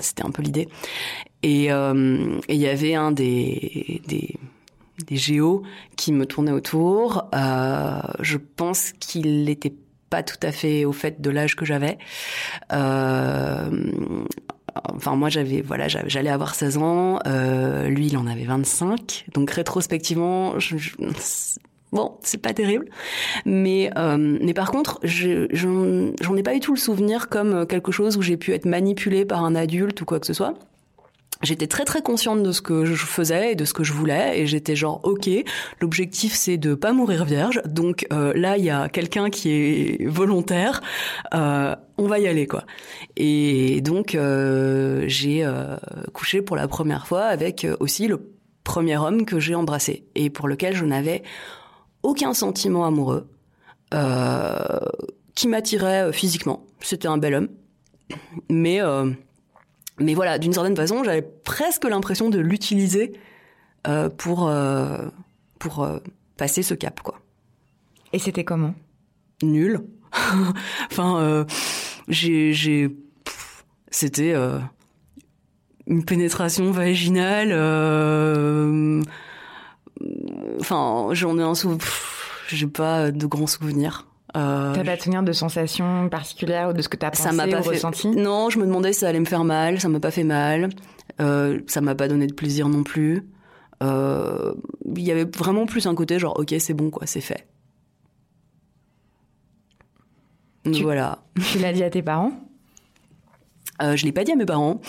c'était 0.00 0.24
un 0.24 0.30
peu 0.30 0.42
l'idée. 0.42 0.68
Et 1.42 1.66
il 1.68 2.40
y 2.56 2.66
avait 2.66 2.94
un 2.94 3.12
des 3.12 4.02
des 5.06 5.16
géos 5.16 5.62
qui 5.96 6.12
me 6.12 6.26
tournaient 6.26 6.52
autour. 6.52 7.28
Euh, 7.34 8.00
je 8.20 8.38
pense 8.38 8.92
qu'il 8.98 9.44
n'était 9.44 9.74
pas 10.10 10.22
tout 10.22 10.38
à 10.42 10.52
fait 10.52 10.84
au 10.84 10.92
fait 10.92 11.20
de 11.20 11.30
l'âge 11.30 11.56
que 11.56 11.64
j'avais. 11.64 11.98
Euh, 12.72 13.70
enfin, 14.92 15.16
moi, 15.16 15.28
j'avais, 15.28 15.60
voilà, 15.60 15.88
j'allais 15.88 16.30
avoir 16.30 16.54
16 16.54 16.78
ans. 16.78 17.18
Euh, 17.26 17.88
lui, 17.88 18.06
il 18.06 18.16
en 18.16 18.26
avait 18.26 18.44
25. 18.44 19.26
Donc, 19.34 19.50
rétrospectivement, 19.50 20.58
je, 20.58 20.76
bon, 21.92 22.16
c'est 22.22 22.40
pas 22.40 22.52
terrible. 22.52 22.86
Mais, 23.44 23.90
euh, 23.96 24.16
mais 24.18 24.54
par 24.54 24.70
contre, 24.70 25.00
j'en 25.02 26.36
ai 26.36 26.42
pas 26.42 26.54
eu 26.54 26.60
tout 26.60 26.74
le 26.74 26.78
souvenir 26.78 27.28
comme 27.28 27.66
quelque 27.66 27.92
chose 27.92 28.16
où 28.16 28.22
j'ai 28.22 28.36
pu 28.36 28.52
être 28.52 28.66
manipulée 28.66 29.24
par 29.24 29.44
un 29.44 29.54
adulte 29.54 30.00
ou 30.00 30.04
quoi 30.04 30.20
que 30.20 30.26
ce 30.26 30.34
soit. 30.34 30.54
J'étais 31.42 31.68
très 31.68 31.84
très 31.84 32.02
consciente 32.02 32.42
de 32.42 32.50
ce 32.50 32.60
que 32.60 32.84
je 32.84 32.96
faisais 32.96 33.52
et 33.52 33.54
de 33.54 33.64
ce 33.64 33.72
que 33.72 33.84
je 33.84 33.92
voulais 33.92 34.40
et 34.40 34.46
j'étais 34.48 34.74
genre 34.74 35.00
ok 35.04 35.30
l'objectif 35.80 36.34
c'est 36.34 36.56
de 36.56 36.74
pas 36.74 36.92
mourir 36.92 37.24
vierge. 37.24 37.62
Donc 37.64 38.06
euh, 38.12 38.32
là 38.34 38.56
il 38.56 38.64
y 38.64 38.70
a 38.70 38.88
quelqu'un 38.88 39.30
qui 39.30 39.50
est 39.50 40.06
volontaire 40.06 40.80
euh, 41.34 41.76
on 41.96 42.08
va 42.08 42.18
y 42.18 42.26
aller 42.26 42.48
quoi. 42.48 42.64
Et 43.16 43.80
donc 43.82 44.16
euh, 44.16 45.04
j'ai 45.06 45.44
euh, 45.44 45.76
couché 46.12 46.42
pour 46.42 46.56
la 46.56 46.66
première 46.66 47.06
fois 47.06 47.22
avec 47.22 47.64
euh, 47.64 47.76
aussi 47.78 48.08
le 48.08 48.32
premier 48.64 48.96
homme 48.96 49.24
que 49.24 49.38
j'ai 49.38 49.54
embrassé 49.54 50.06
et 50.16 50.30
pour 50.30 50.48
lequel 50.48 50.74
je 50.74 50.84
n'avais 50.84 51.22
aucun 52.08 52.34
sentiment 52.34 52.84
amoureux 52.84 53.28
qui 55.34 55.48
m'attirait 55.48 56.12
physiquement 56.12 56.66
c'était 56.80 57.08
un 57.08 57.18
bel 57.18 57.34
homme 57.34 57.48
mais 58.48 58.80
mais 60.00 60.14
voilà, 60.14 60.38
d'une 60.38 60.52
certaine 60.52 60.76
façon, 60.76 61.02
j'avais 61.04 61.22
presque 61.22 61.84
l'impression 61.84 62.30
de 62.30 62.38
l'utiliser 62.38 63.12
euh, 63.86 64.08
pour 64.08 64.48
euh, 64.48 65.06
pour 65.58 65.82
euh, 65.82 65.98
passer 66.36 66.62
ce 66.62 66.74
cap, 66.74 67.00
quoi. 67.00 67.20
Et 68.12 68.18
c'était 68.18 68.44
comment? 68.44 68.74
Nul. 69.42 69.80
enfin, 70.90 71.20
euh, 71.20 71.44
j'ai 72.08 72.90
c'était 73.90 74.32
euh, 74.34 74.58
une 75.86 76.04
pénétration 76.04 76.70
vaginale. 76.70 77.52
Enfin, 80.70 81.14
j'en 81.14 81.38
ai 81.38 81.42
un 81.42 81.54
souvenir. 81.54 81.82
J'ai 82.48 82.66
pas 82.66 83.10
de 83.10 83.26
grands 83.26 83.46
souvenirs. 83.46 84.06
Euh, 84.36 84.74
t'as 84.74 84.84
pas 84.84 84.98
souvenir 84.98 85.22
de 85.22 85.32
sensations 85.32 86.10
particulières 86.10 86.68
ou 86.68 86.72
de 86.74 86.82
ce 86.82 86.90
que 86.90 86.98
t'as 86.98 87.08
pensé 87.10 87.22
ça 87.22 87.32
m'a 87.32 87.48
pas 87.48 87.60
ou 87.60 87.62
ressenti? 87.62 88.08
Non, 88.08 88.50
je 88.50 88.58
me 88.58 88.66
demandais 88.66 88.92
si 88.92 89.00
ça 89.00 89.08
allait 89.08 89.20
me 89.20 89.24
faire 89.24 89.44
mal. 89.44 89.80
Ça 89.80 89.88
m'a 89.88 90.00
pas 90.00 90.10
fait 90.10 90.24
mal. 90.24 90.68
Euh, 91.20 91.60
ça 91.66 91.80
m'a 91.80 91.94
pas 91.94 92.06
donné 92.06 92.26
de 92.26 92.34
plaisir 92.34 92.68
non 92.68 92.82
plus. 92.82 93.26
Euh, 93.82 94.52
il 94.94 95.02
y 95.02 95.10
avait 95.10 95.24
vraiment 95.24 95.64
plus 95.64 95.86
un 95.86 95.94
côté 95.94 96.18
genre 96.18 96.36
ok 96.38 96.52
c'est 96.58 96.74
bon 96.74 96.90
quoi, 96.90 97.06
c'est 97.06 97.20
fait. 97.20 97.46
Tu, 100.70 100.82
voilà. 100.82 101.20
Tu 101.50 101.58
l'as 101.60 101.72
dit 101.72 101.82
à 101.82 101.88
tes 101.88 102.02
parents? 102.02 102.32
Euh, 103.80 103.96
je 103.96 104.04
l'ai 104.04 104.12
pas 104.12 104.24
dit 104.24 104.32
à 104.32 104.36
mes 104.36 104.44
parents 104.44 104.80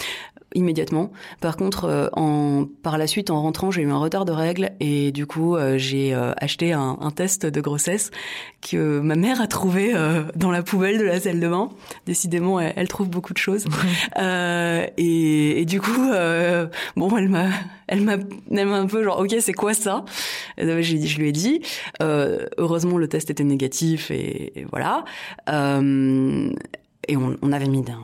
immédiatement. 0.56 1.12
Par 1.42 1.58
contre, 1.58 1.86
euh, 1.86 2.08
en, 2.14 2.66
par 2.82 2.98
la 2.98 3.08
suite, 3.08 3.30
en 3.30 3.42
rentrant, 3.42 3.72
j'ai 3.72 3.84
eu 3.84 3.92
un 3.92 3.98
retard 3.98 4.26
de 4.26 4.32
règles 4.32 4.72
et 4.80 5.12
du 5.12 5.26
coup, 5.26 5.56
euh, 5.56 5.78
j'ai 5.78 6.14
euh, 6.14 6.34
acheté 6.38 6.74
un, 6.74 6.98
un, 7.00 7.12
test 7.12 7.46
de 7.46 7.62
grossesse 7.62 8.12
que 8.62 9.00
ma 9.00 9.16
mère 9.16 9.42
a 9.42 9.48
trouvé 9.48 9.94
dans 10.36 10.52
la 10.52 10.64
poubelle 10.64 10.98
de 10.98 11.04
la 11.04 11.20
salle 11.20 11.40
de 11.40 11.48
bain. 11.48 11.70
Décidément, 12.06 12.60
elle, 12.60 12.74
elle 12.76 12.88
trouve 12.88 13.10
beaucoup 13.10 13.34
de 13.34 13.38
choses. 13.38 13.66
Et, 14.98 15.62
et, 15.62 15.66
du 15.66 15.82
coup, 15.82 16.12
bon, 16.96 17.18
elle 17.18 17.30
m'a, 17.30 17.48
elle 17.88 18.02
m'a, 18.02 18.18
elle 18.52 18.68
m'a 18.68 18.78
un 18.78 18.88
peu 18.88 19.04
genre, 19.04 19.20
ok, 19.20 19.36
c'est 19.40 19.54
quoi 19.54 19.74
ça? 19.74 20.06
J'ai 20.58 20.82
je 20.82 21.20
lui 21.20 21.30
ai 21.30 21.32
dit. 21.32 21.62
heureusement, 22.02 22.98
le 22.98 23.08
test 23.08 23.30
était 23.30 23.44
négatif 23.44 24.12
et, 24.12 24.60
et 24.60 24.66
voilà. 24.70 25.04
et 25.48 27.18
on, 27.18 27.38
on 27.42 27.52
avait 27.52 27.68
mis 27.68 27.82
d'un 27.82 28.04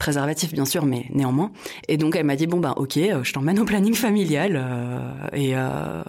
préservatif 0.00 0.52
bien 0.52 0.64
sûr, 0.64 0.84
mais 0.84 1.06
néanmoins. 1.10 1.52
Et 1.86 1.96
donc 1.96 2.16
elle 2.16 2.26
m'a 2.26 2.34
dit 2.34 2.48
bon 2.48 2.58
ben 2.58 2.72
ok, 2.76 2.96
euh, 2.96 3.22
je 3.22 3.32
t'emmène 3.32 3.60
au 3.60 3.64
planning 3.64 3.94
familial 3.94 4.56
euh, 4.56 5.28
et, 5.32 5.52
euh, 5.54 6.02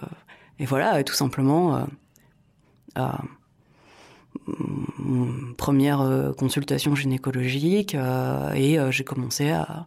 et 0.58 0.64
voilà 0.64 1.04
tout 1.04 1.14
simplement. 1.14 1.86
Première 5.56 6.32
consultation 6.36 6.94
gynécologique 6.94 7.94
et 7.94 8.78
j'ai 8.90 9.04
commencé 9.04 9.50
à, 9.50 9.86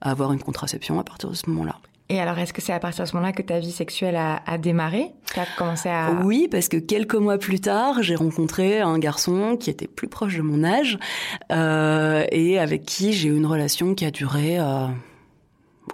avoir 0.00 0.32
une 0.32 0.40
contraception 0.40 0.98
à 0.98 1.04
partir 1.04 1.30
de 1.30 1.34
ce 1.34 1.48
moment-là. 1.50 1.78
Et 2.12 2.20
alors, 2.20 2.38
est-ce 2.38 2.52
que 2.52 2.60
c'est 2.60 2.74
à 2.74 2.78
partir 2.78 3.04
de 3.04 3.08
ce 3.08 3.16
moment-là 3.16 3.32
que 3.32 3.40
ta 3.40 3.58
vie 3.58 3.72
sexuelle 3.72 4.16
a, 4.16 4.42
a 4.44 4.58
démarré? 4.58 5.12
Tu 5.32 5.40
as 5.40 5.46
commencé 5.56 5.88
à... 5.88 6.10
Oui, 6.22 6.46
parce 6.50 6.68
que 6.68 6.76
quelques 6.76 7.14
mois 7.14 7.38
plus 7.38 7.58
tard, 7.58 8.02
j'ai 8.02 8.16
rencontré 8.16 8.80
un 8.82 8.98
garçon 8.98 9.56
qui 9.56 9.70
était 9.70 9.86
plus 9.86 10.08
proche 10.08 10.36
de 10.36 10.42
mon 10.42 10.62
âge 10.62 10.98
euh, 11.50 12.26
et 12.30 12.58
avec 12.58 12.84
qui 12.84 13.14
j'ai 13.14 13.30
eu 13.30 13.34
une 13.34 13.46
relation 13.46 13.94
qui 13.94 14.04
a 14.04 14.10
duré 14.10 14.58
euh, 14.58 14.88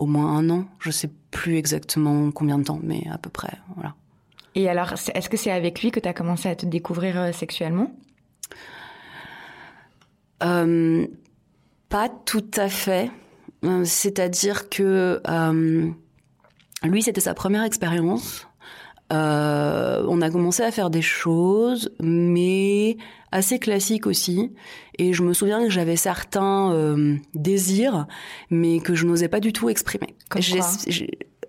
au 0.01 0.07
moins 0.07 0.37
un 0.37 0.51
an. 0.51 0.65
Je 0.81 0.91
sais 0.91 1.09
plus 1.31 1.57
exactement 1.57 2.33
combien 2.33 2.59
de 2.59 2.65
temps, 2.65 2.81
mais 2.83 3.05
à 3.13 3.19
peu 3.19 3.31
près, 3.31 3.57
voilà. 3.77 3.95
Et 4.57 4.69
alors, 4.69 4.95
est-ce 5.15 5.29
que 5.29 5.37
c'est 5.37 5.53
avec 5.53 5.83
lui 5.83 5.93
que 5.93 6.01
tu 6.01 6.09
as 6.09 6.15
commencé 6.15 6.49
à 6.49 6.57
te 6.57 6.67
découvrir 6.67 7.17
euh, 7.17 7.31
sexuellement? 7.31 7.95
Euh, 10.43 11.07
Pas 11.89 12.09
tout 12.09 12.51
à 12.57 12.69
fait. 12.69 13.09
C'est-à-dire 13.85 14.69
que 14.69 15.21
lui, 16.85 17.03
c'était 17.03 17.21
sa 17.21 17.35
première 17.35 17.65
expérience. 17.65 18.47
Euh, 19.13 20.05
on 20.07 20.21
a 20.21 20.31
commencé 20.31 20.63
à 20.63 20.71
faire 20.71 20.91
des 20.91 21.03
choses, 21.03 21.91
mais 22.01 22.99
assez 23.33 23.59
classiques 23.59 24.07
aussi. 24.07 24.53
Et 24.99 25.13
je 25.13 25.23
me 25.23 25.33
souviens 25.33 25.63
que 25.65 25.71
j'avais 25.71 25.97
certains 25.97 26.73
euh, 26.73 27.17
désirs, 27.35 28.07
mais 28.51 28.81
que 28.81 28.95
je 28.95 29.07
n'osais 29.07 29.29
pas 29.29 29.41
du 29.41 29.53
tout 29.53 29.71
exprimer. 29.71 30.15
Comme 30.29 30.43
quoi 30.43 30.67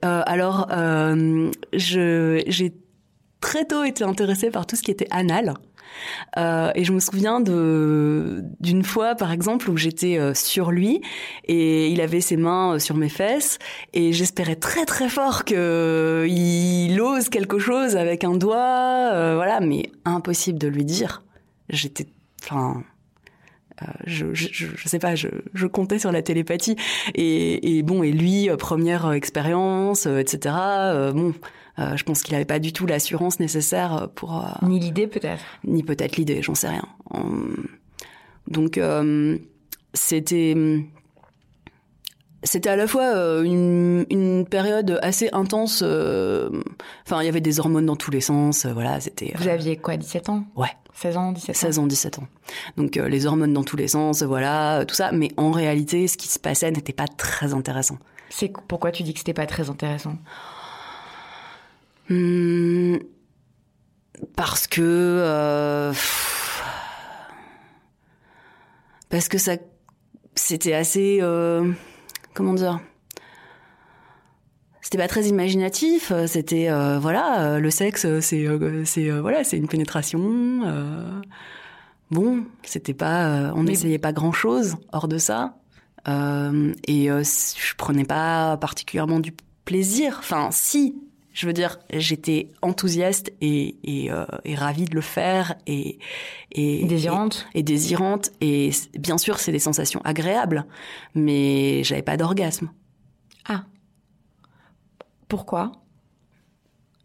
euh, 0.05 0.21
alors, 0.25 0.67
euh, 0.71 1.51
j'ai 1.73 2.73
très 3.41 3.65
tôt 3.65 3.83
été 3.83 4.03
intéressée 4.03 4.49
par 4.49 4.65
tout 4.65 4.75
ce 4.77 4.81
qui 4.81 4.91
était 4.91 5.07
anal. 5.11 5.55
Euh, 6.37 6.71
et 6.75 6.83
je 6.83 6.91
me 6.91 6.99
souviens 6.99 7.39
de 7.41 8.43
d'une 8.59 8.83
fois, 8.83 9.15
par 9.15 9.31
exemple, 9.31 9.69
où 9.69 9.77
j'étais 9.77 10.17
euh, 10.17 10.33
sur 10.33 10.71
lui 10.71 11.01
et 11.45 11.87
il 11.89 12.01
avait 12.01 12.21
ses 12.21 12.37
mains 12.37 12.75
euh, 12.75 12.79
sur 12.79 12.95
mes 12.95 13.09
fesses 13.09 13.59
et 13.93 14.13
j'espérais 14.13 14.55
très 14.55 14.85
très 14.85 15.09
fort 15.09 15.45
que 15.45 16.25
il 16.29 16.99
ose 17.01 17.29
quelque 17.29 17.59
chose 17.59 17.95
avec 17.95 18.23
un 18.23 18.35
doigt, 18.35 19.35
voilà, 19.35 19.59
mais 19.59 19.91
impossible 20.05 20.59
de 20.59 20.67
lui 20.67 20.85
dire. 20.85 21.23
J'étais, 21.69 22.07
enfin. 22.43 22.83
Je, 24.05 24.33
je, 24.33 24.49
je, 24.51 24.89
sais 24.89 24.99
pas, 24.99 25.15
je, 25.15 25.29
je 25.53 25.65
comptais 25.65 25.99
sur 25.99 26.11
la 26.11 26.21
télépathie 26.21 26.75
et, 27.15 27.77
et 27.77 27.81
bon 27.81 28.03
et 28.03 28.11
lui 28.11 28.49
première 28.57 29.13
expérience, 29.13 30.05
etc. 30.05 30.53
bon, 31.13 31.33
euh, 31.79 31.95
je 31.95 32.03
pense 32.03 32.23
qu'il 32.23 32.33
n'avait 32.33 32.45
pas 32.45 32.59
du 32.59 32.73
tout 32.73 32.85
l'assurance 32.85 33.39
nécessaire 33.39 34.09
pour... 34.15 34.37
Euh, 34.37 34.67
ni 34.67 34.79
l'idée 34.79 35.07
peut-être. 35.07 35.43
Ni 35.63 35.83
peut-être 35.83 36.17
l'idée, 36.17 36.41
j'en 36.41 36.55
sais 36.55 36.69
rien. 36.69 36.85
donc 38.47 38.77
euh, 38.77 39.37
c'était... 39.93 40.55
C'était 42.41 42.69
à 42.69 42.77
la 42.77 42.87
fois 42.87 43.41
une, 43.43 44.05
une, 44.09 44.45
période 44.45 44.97
assez 45.01 45.29
intense. 45.33 45.81
Enfin, 45.81 47.21
il 47.21 47.25
y 47.25 47.27
avait 47.27 47.41
des 47.41 47.59
hormones 47.59 47.85
dans 47.85 47.97
tous 47.97 48.11
les 48.11 48.21
sens. 48.21 48.65
voilà, 48.65 49.01
c'était. 49.01 49.33
Vous 49.35 49.49
aviez 49.49 49.75
quoi, 49.75 49.97
17 49.97 50.29
ans? 50.29 50.45
Ouais. 50.55 50.69
16 50.93 51.17
ans, 51.17 51.31
17 51.33 51.49
ans? 51.49 51.59
16 51.59 51.79
ans, 51.79 51.87
17 51.87 52.19
ans. 52.19 52.27
Donc 52.77 52.95
les 52.95 53.25
hormones 53.25 53.51
dans 53.51 53.65
tous 53.65 53.75
les 53.75 53.89
sens, 53.89 54.23
voilà, 54.23 54.85
tout 54.85 54.95
ça. 54.95 55.11
Mais 55.11 55.31
en 55.35 55.51
réalité, 55.51 56.07
ce 56.07 56.15
qui 56.15 56.29
se 56.29 56.39
passait 56.39 56.71
n'était 56.71 56.93
pas 56.93 57.09
très 57.09 57.53
intéressant. 57.53 57.97
C'est 58.29 58.53
pourquoi 58.69 58.91
tu 58.91 59.03
dis 59.03 59.11
que 59.11 59.19
c'était 59.19 59.33
pas 59.33 59.45
très 59.45 59.69
intéressant? 59.69 60.15
Mmh, 62.09 62.97
parce 64.35 64.67
que 64.67 64.81
euh, 64.81 65.93
parce 69.09 69.27
que 69.27 69.37
ça 69.37 69.53
c'était 70.35 70.73
assez 70.73 71.19
euh, 71.21 71.71
comment 72.33 72.53
dire? 72.53 72.79
C'était 74.81 74.97
pas 74.97 75.07
très 75.07 75.25
imaginatif 75.25 76.11
c'était 76.25 76.69
euh, 76.69 76.97
voilà 76.97 77.59
le 77.59 77.69
sexe 77.69 78.07
c'est 78.21 78.47
c'est 78.85 79.09
voilà 79.11 79.43
c'est 79.43 79.57
une 79.57 79.67
pénétration 79.67 80.63
bon 82.09 82.45
c'était 82.63 82.95
pas 82.95 83.51
on 83.55 83.65
n'essayait 83.65 83.99
pas 83.99 84.13
grand 84.13 84.31
chose 84.31 84.77
hors 84.91 85.07
de 85.07 85.19
ça 85.19 85.59
et 86.07 87.05
je 87.05 87.75
prenais 87.77 88.05
pas 88.05 88.57
particulièrement 88.57 89.19
du 89.19 89.31
plaisir 89.63 90.15
enfin 90.17 90.49
si 90.51 90.95
Je 91.39 91.45
veux 91.45 91.53
dire, 91.53 91.79
j'étais 91.93 92.51
enthousiaste 92.61 93.31
et, 93.39 93.77
et, 93.85 94.11
euh, 94.11 94.25
et, 94.43 94.55
ravie 94.55 94.83
de 94.83 94.93
le 94.93 94.99
faire 94.99 95.55
et, 95.67 95.97
et 96.51 96.83
désirante. 96.83 97.47
Et, 97.53 97.59
et, 97.59 97.63
désirante. 97.63 98.31
Et 98.41 98.71
bien 98.99 99.17
sûr, 99.17 99.39
c'est 99.39 99.53
des 99.53 99.59
sensations 99.59 100.01
agréables, 100.03 100.65
mais 101.15 101.81
j'avais 101.85 102.01
pas 102.01 102.17
d'orgasme. 102.17 102.69
Ah. 103.47 103.63
Pourquoi? 105.29 105.71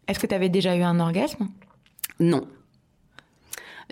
Est-ce 0.09 0.19
que 0.19 0.27
tu 0.27 0.35
avais 0.35 0.49
déjà 0.49 0.77
eu 0.77 0.83
un 0.83 0.99
orgasme? 0.99 1.47
Non. 2.19 2.49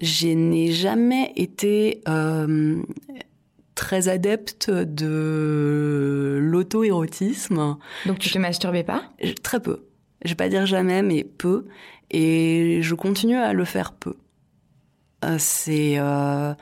Je 0.01 0.27
n'ai 0.27 0.73
jamais 0.73 1.33
été 1.37 2.01
euh, 2.09 2.83
très 3.77 4.09
adepte 4.09 4.73
de 4.73 6.41
l'auto-érotisme. 6.43 7.77
Donc 8.07 8.19
tu 8.19 8.29
te 8.29 8.39
masturbais 8.39 8.83
pas? 8.83 9.05
Très 9.45 9.61
peu. 9.61 9.87
Je 10.25 10.31
vais 10.31 10.37
pas 10.37 10.49
dire 10.49 10.67
jamais, 10.67 11.03
mais 11.03 11.25
peu. 11.25 11.67
Et 12.11 12.81
je 12.83 12.95
continue 12.95 13.37
à 13.37 13.53
le 13.53 13.65
faire 13.65 13.93
peu. 13.93 14.15
Euh, 15.25 15.37
c'est... 15.39 15.95
Euh... 15.99 16.55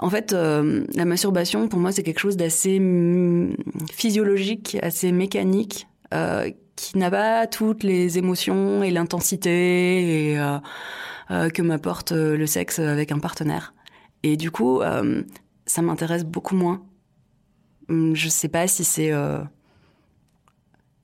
En 0.00 0.10
fait, 0.10 0.32
euh, 0.32 0.84
la 0.94 1.04
masturbation, 1.04 1.66
pour 1.68 1.80
moi, 1.80 1.92
c'est 1.92 2.02
quelque 2.02 2.20
chose 2.20 2.36
d'assez 2.36 2.80
physiologique, 3.90 4.76
assez 4.82 5.12
mécanique, 5.12 5.86
qui 6.76 6.98
n'a 6.98 7.10
pas 7.10 7.46
toutes 7.46 7.82
les 7.82 8.18
émotions 8.18 8.82
et 8.82 8.90
l'intensité 8.90 10.38
que 11.28 11.62
m'apporte 11.62 12.12
le 12.12 12.46
sexe 12.46 12.78
avec 12.78 13.12
un 13.12 13.18
partenaire. 13.18 13.74
Et 14.22 14.36
du 14.36 14.50
coup, 14.50 14.82
ça 15.64 15.82
m'intéresse 15.82 16.24
beaucoup 16.24 16.54
moins. 16.54 16.82
Hum, 17.88 18.14
je 18.14 18.28
sais 18.28 18.48
pas 18.48 18.68
si 18.68 18.84
c'est 18.84 19.10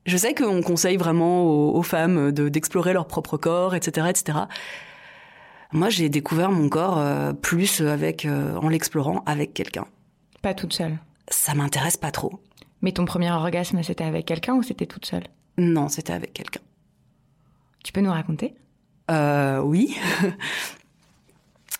je 0.05 0.17
sais 0.17 0.33
qu'on 0.33 0.61
conseille 0.61 0.97
vraiment 0.97 1.43
aux, 1.43 1.81
femmes 1.83 2.31
d'explorer 2.31 2.93
leur 2.93 3.07
propre 3.07 3.37
corps, 3.37 3.75
etc., 3.75 4.07
etc. 4.09 4.39
Moi, 5.71 5.89
j'ai 5.89 6.09
découvert 6.09 6.51
mon 6.51 6.69
corps 6.69 6.99
euh, 6.99 7.33
plus 7.33 7.81
avec 7.81 8.25
euh, 8.25 8.55
en 8.57 8.69
l'explorant 8.69 9.23
avec 9.25 9.53
quelqu'un. 9.53 9.85
Pas 10.41 10.53
toute 10.53 10.73
seule. 10.73 10.99
Ça 11.27 11.53
m'intéresse 11.53 11.97
pas 11.97 12.11
trop. 12.11 12.39
Mais 12.81 12.91
ton 12.91 13.05
premier 13.05 13.31
orgasme, 13.31 13.81
c'était 13.81 14.03
avec 14.03 14.25
quelqu'un 14.25 14.53
ou 14.53 14.63
c'était 14.63 14.85
toute 14.85 15.05
seule? 15.05 15.23
Non, 15.57 15.89
c'était 15.89 16.13
avec 16.13 16.33
quelqu'un. 16.33 16.61
Tu 17.83 17.91
peux 17.91 18.01
nous 18.01 18.11
raconter? 18.11 18.53
Euh, 19.09 19.59
Oui. 19.59 19.97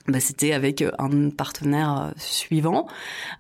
bah, 0.07 0.19
c'était 0.19 0.53
avec 0.53 0.81
euh, 0.81 0.91
un 1.00 1.29
partenaire 1.29 2.09
euh, 2.09 2.12
suivant. 2.17 2.88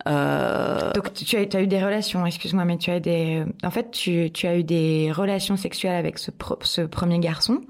Euh... 0.07 0.91
Donc 0.93 1.13
tu 1.13 1.35
as, 1.37 1.61
eu 1.61 1.67
des 1.67 1.83
relations, 1.83 2.25
excuse-moi, 2.25 2.65
mais 2.65 2.77
tu 2.77 2.89
as 2.89 2.99
des, 2.99 3.43
en 3.63 3.69
fait, 3.69 3.91
tu, 3.91 4.31
tu, 4.31 4.47
as 4.47 4.57
eu 4.57 4.63
des 4.63 5.11
relations 5.11 5.57
sexuelles 5.57 5.95
avec 5.95 6.17
ce, 6.17 6.31
ce 6.61 6.81
premier 6.81 7.19
garçon. 7.19 7.61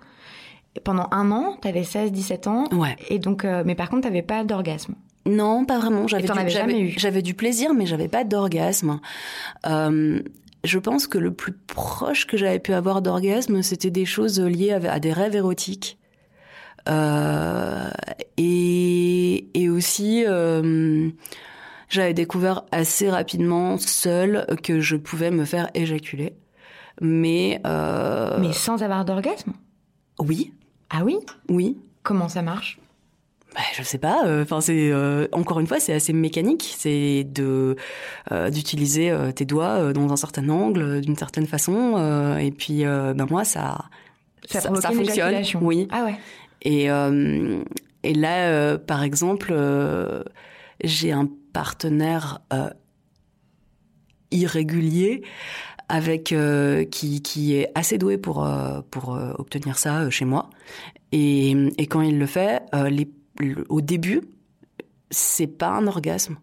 Et 0.76 0.80
pendant 0.80 1.08
un 1.12 1.32
an, 1.32 1.58
tu 1.62 1.68
avais 1.68 1.82
16-17 1.82 2.50
ans. 2.50 2.66
Ouais. 2.72 2.96
Et 3.10 3.20
donc, 3.20 3.46
euh, 3.46 3.64
mais 3.66 3.76
par 3.76 3.90
contre, 3.90 4.04
tu 4.04 4.08
n'avais 4.08 4.22
pas 4.22 4.44
d'orgasme. 4.44 4.96
Non, 5.26 5.66
pas 5.66 5.80
vraiment. 5.80 6.08
J'avais 6.08 6.28
du, 6.28 6.50
jamais 6.50 6.80
eu. 6.80 6.94
J'avais 6.98 7.22
du 7.22 7.34
plaisir, 7.34 7.74
mais 7.74 7.86
j'avais 7.86 8.08
pas 8.08 8.24
d'orgasme. 8.24 9.00
Euh, 9.66 10.22
je 10.64 10.80
pense 10.80 11.08
que 11.08 11.18
le 11.18 11.34
plus 11.34 11.54
proche 11.54 12.28
que 12.28 12.38
j'avais 12.38 12.60
pu 12.60 12.74
avoir 12.74 13.02
d'orgasme, 13.02 13.62
c'était 13.62 13.90
des 13.90 14.06
choses 14.06 14.40
liées 14.40 14.72
à, 14.72 14.92
à 14.92 15.00
des 15.00 15.14
rêves 15.14 15.36
érotiques. 15.36 15.98
Euh, 16.88 17.90
et, 18.38 19.48
et 19.54 19.70
aussi, 19.70 20.24
euh, 20.26 21.10
j'avais 21.90 22.14
découvert 22.14 22.64
assez 22.72 23.10
rapidement 23.10 23.78
seule 23.78 24.46
que 24.64 24.80
je 24.80 24.96
pouvais 24.96 25.32
me 25.32 25.46
faire 25.46 25.70
éjaculer. 25.74 26.34
Mais 27.02 27.60
euh... 27.66 28.38
mais 28.40 28.54
sans 28.54 28.82
avoir 28.82 29.04
d'orgasme? 29.04 29.54
Oui. 30.20 30.54
Ah 30.90 31.04
oui? 31.04 31.18
Oui. 31.50 31.78
Comment 32.04 32.30
ça 32.30 32.42
marche? 32.42 32.80
Bah, 33.54 33.62
je 33.74 33.84
sais 33.84 33.98
pas. 33.98 34.26
Euh, 34.26 34.44
enfin, 34.44 34.62
c'est 34.62 34.92
euh, 34.92 35.28
encore 35.32 35.60
une 35.60 35.68
fois, 35.68 35.80
c'est 35.80 35.94
assez 35.94 36.14
mécanique. 36.14 36.74
C'est 36.78 37.24
de 37.24 37.76
euh, 38.32 38.50
d'utiliser 38.50 39.14
tes 39.36 39.46
doigts 39.46 39.94
dans 39.94 40.12
un 40.12 40.16
certain 40.18 40.48
angle, 40.50 41.02
d'une 41.02 41.16
certaine 41.16 41.48
façon. 41.48 42.38
et 42.38 42.52
puis, 42.52 42.84
ben 42.84 43.26
moi, 43.30 43.44
ça 43.46 43.86
ça, 44.50 44.62
ça, 44.62 44.76
ça 44.76 44.92
fonctionne. 44.92 45.42
Oui. 45.62 45.88
Ah 45.92 46.04
ouais. 46.04 46.16
Et, 46.66 46.90
euh, 46.90 47.64
et 48.04 48.14
là, 48.14 48.50
euh, 48.50 48.78
par 48.78 49.04
exemple, 49.04 49.50
euh, 49.52 50.24
j'ai 50.84 51.14
un 51.14 51.30
partenaire 51.54 52.42
irrégulier 54.32 55.22
avec 55.88 56.36
qui, 56.92 57.22
qui 57.22 57.56
est 57.56 57.72
assez 57.76 57.98
doué 57.98 58.18
pour 58.18 58.46
pour 58.92 59.18
obtenir 59.38 59.78
ça 59.78 60.10
chez 60.10 60.26
moi. 60.26 60.50
Et, 61.14 61.52
et 61.78 61.86
quand 61.86 62.02
il 62.02 62.20
le 62.20 62.26
fait, 62.26 62.64
les, 62.90 63.08
au 63.70 63.80
début, 63.80 64.22
c'est 65.12 65.48
pas 65.48 65.70
un 65.70 65.88
orgasme. 65.88 66.36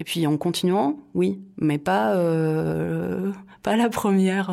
Et 0.00 0.04
puis 0.04 0.26
en 0.26 0.36
continuant, 0.38 0.98
oui, 1.14 1.40
mais 1.58 1.78
pas 1.78 2.16
pas 3.62 3.76
la 3.76 3.88
première 3.90 4.50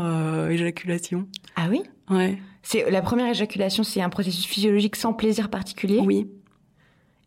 éjaculation. 0.52 1.28
Ah 1.56 1.68
oui? 1.72 1.82
Ouais. 2.12 2.38
C'est 2.66 2.90
la 2.90 3.04
première 3.04 3.28
éjaculation, 3.28 3.84
c'est 3.84 4.02
un 4.02 4.10
processus 4.10 4.46
physiologique 4.46 4.96
sans 4.96 5.14
plaisir 5.14 5.50
particulier. 5.50 6.00
Oui. 6.04 6.28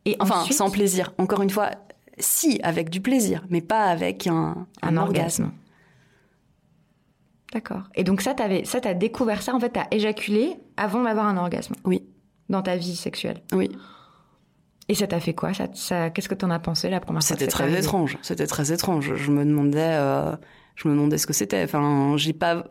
Et 0.05 0.17
enfin, 0.19 0.41
ensuite... 0.41 0.57
sans 0.57 0.69
plaisir. 0.69 1.13
Encore 1.17 1.43
une 1.43 1.51
fois, 1.51 1.71
si 2.19 2.59
avec 2.65 2.91
du 2.91 3.01
plaisir, 3.01 3.47
mais 3.49 3.61
pas 3.61 3.85
avec 3.85 4.27
un, 4.27 4.67
un, 4.83 4.89
un 4.89 4.97
orgasme. 4.97 5.45
orgasme. 5.45 5.53
D'accord. 7.53 7.83
Et 7.95 8.03
donc 8.03 8.21
ça, 8.21 8.35
t'avais, 8.35 8.65
ça, 8.65 8.81
t'as 8.81 8.95
découvert 8.95 9.41
ça. 9.43 9.55
En 9.55 9.61
fait, 9.61 9.71
t'as 9.71 9.87
éjaculé 9.93 10.57
avant 10.77 11.05
d'avoir 11.05 11.27
un 11.27 11.37
orgasme. 11.37 11.75
Oui. 11.85 12.03
Dans 12.49 12.63
ta 12.63 12.77
vie 12.77 12.97
sexuelle. 12.97 13.41
Oui. 13.53 13.71
Et 14.89 14.95
ça 14.95 15.07
t'a 15.07 15.21
fait 15.21 15.35
quoi 15.35 15.55
ça, 15.55 15.69
ça, 15.73 16.11
Qu'est-ce 16.11 16.29
que 16.29 16.35
t'en 16.35 16.51
as 16.51 16.59
pensé 16.59 16.91
la 16.91 16.99
première 16.99 17.23
fois 17.23 17.37
C'était 17.37 17.47
très 17.47 17.79
étrange. 17.79 18.19
C'était 18.23 18.47
très 18.49 18.73
étrange. 18.73 19.15
Je 19.15 19.31
me 19.31 19.45
demandais, 19.45 19.79
euh, 19.93 20.35
je 20.75 20.89
me 20.89 20.95
demandais 20.95 21.17
ce 21.19 21.27
que 21.29 21.33
c'était. 21.33 21.63
Enfin, 21.63 22.17
j'ai 22.17 22.33
pas, 22.33 22.65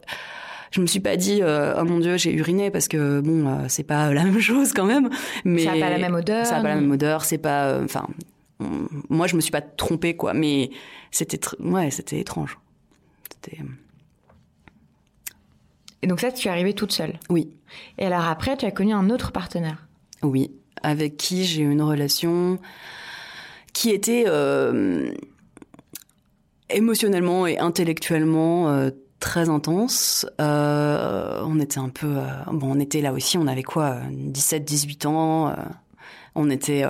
je 0.72 0.82
me 0.82 0.86
suis 0.86 1.00
pas 1.00 1.16
dit, 1.16 1.40
euh, 1.42 1.76
oh 1.80 1.86
mon 1.86 2.00
dieu, 2.00 2.18
j'ai 2.18 2.34
uriné 2.34 2.72
parce 2.72 2.88
que 2.88 3.22
bon, 3.22 3.48
euh, 3.48 3.66
c'est 3.68 3.84
pas 3.84 4.14
la 4.14 4.24
même 4.26 4.40
chose 4.40 4.74
quand 4.74 4.86
même. 4.86 5.10
Mais 5.46 5.64
ça 5.64 5.72
a 5.72 5.80
pas 5.80 5.90
la 5.90 5.98
même 5.98 6.16
odeur. 6.16 6.46
Ça 6.46 6.58
a 6.58 6.62
pas 6.62 6.70
la 6.70 6.76
même 6.76 6.92
odeur. 6.92 7.24
C'est 7.24 7.38
pas, 7.38 7.80
enfin, 7.84 8.08
moi 9.10 9.28
je 9.28 9.36
me 9.36 9.42
suis 9.42 9.52
pas 9.52 9.62
trompée 9.62 10.16
quoi. 10.16 10.34
Mais 10.34 10.72
c'était, 11.12 11.40
ouais, 11.60 11.92
c'était 11.92 12.20
étrange. 12.20 12.58
C'était. 13.32 13.60
Et 16.04 16.08
donc 16.08 16.20
ça, 16.20 16.32
tu 16.32 16.48
es 16.48 16.52
arrivée 16.52 16.74
toute 16.74 16.92
seule? 16.92 17.14
Oui. 17.30 17.50
Et 17.98 18.06
alors 18.06 18.26
après, 18.26 18.56
tu 18.56 18.66
as 18.66 18.72
connu 18.72 18.94
un 18.94 19.10
autre 19.10 19.32
partenaire? 19.32 19.88
Oui 20.22 20.52
avec 20.84 21.18
qui 21.18 21.46
j'ai 21.46 21.64
eu 21.64 21.72
une 21.72 21.82
relation 21.82 22.60
qui 23.74 23.92
était 23.92 24.26
euh, 24.28 25.12
émotionnellement 26.70 27.48
et 27.48 27.58
intellectuellement 27.58 28.70
euh, 28.70 28.90
très 29.20 29.50
intense. 29.50 30.26
Euh, 30.40 31.42
on 31.46 31.60
était 31.60 31.80
un 31.80 31.90
peu, 31.90 32.16
bon, 32.52 32.76
on 32.76 32.80
était 32.80 33.02
là 33.02 33.14
aussi, 33.14 33.38
on 33.38 33.48
avait 33.48 33.64
quoi, 33.64 33.98
17-18 34.12 35.08
ans. 35.08 35.56
on 36.36 36.50
était 36.50 36.86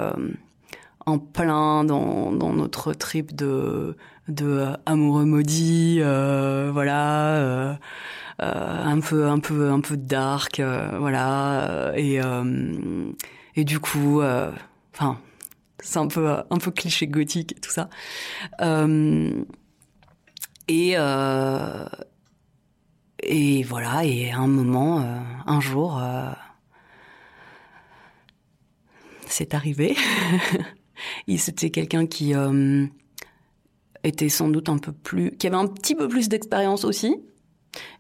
en 1.06 1.20
plein 1.20 1.84
dans, 1.84 2.32
dans, 2.32 2.54
notre 2.54 2.94
trip 2.94 3.36
de, 3.36 3.96
de 4.28 4.66
amoureux 4.86 5.26
maudit, 5.26 6.00
voilà. 6.02 7.78
un 8.40 9.00
peu 9.00 9.28
un 9.28 9.40
peu 9.40 9.70
un 9.70 9.80
peu 9.80 9.98
dark 9.98 10.62
voilà 11.00 11.94
et 11.96 12.20
et 13.58 13.63
du 13.63 13.80
coup, 13.80 14.22
euh, 14.22 14.52
enfin, 14.94 15.20
c'est 15.80 15.98
un 15.98 16.08
peu 16.08 16.30
un 16.30 16.58
peu 16.58 16.72
cliché 16.72 17.08
gothique 17.08 17.54
et 17.58 17.60
tout 17.60 17.72
ça. 17.72 17.90
Euh, 18.62 19.44
et 20.68 20.94
euh, 20.96 21.86
et 23.28 23.63
voilà. 23.63 24.06
Et 24.06 24.32
à 24.32 24.40
un 24.40 24.48
moment, 24.48 25.02
euh, 25.02 25.20
un 25.46 25.60
jour, 25.60 26.00
euh, 26.00 26.32
c'est 29.28 29.54
arrivé. 29.54 29.96
C'était 31.38 31.70
quelqu'un 31.70 32.08
qui 32.08 32.34
euh, 32.34 32.88
était 34.04 34.30
sans 34.30 34.48
doute 34.48 34.70
un 34.70 34.78
peu 34.78 34.92
plus, 34.92 35.32
qui 35.38 35.48
avait 35.48 35.58
un 35.58 35.68
petit 35.68 35.94
peu 35.94 36.08
plus 36.08 36.30
d'expérience 36.30 36.86
aussi, 36.86 37.18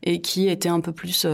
et 0.01 0.21
qui 0.21 0.47
était 0.47 0.69
un 0.69 0.79
peu 0.79 0.91
plus 0.93 1.27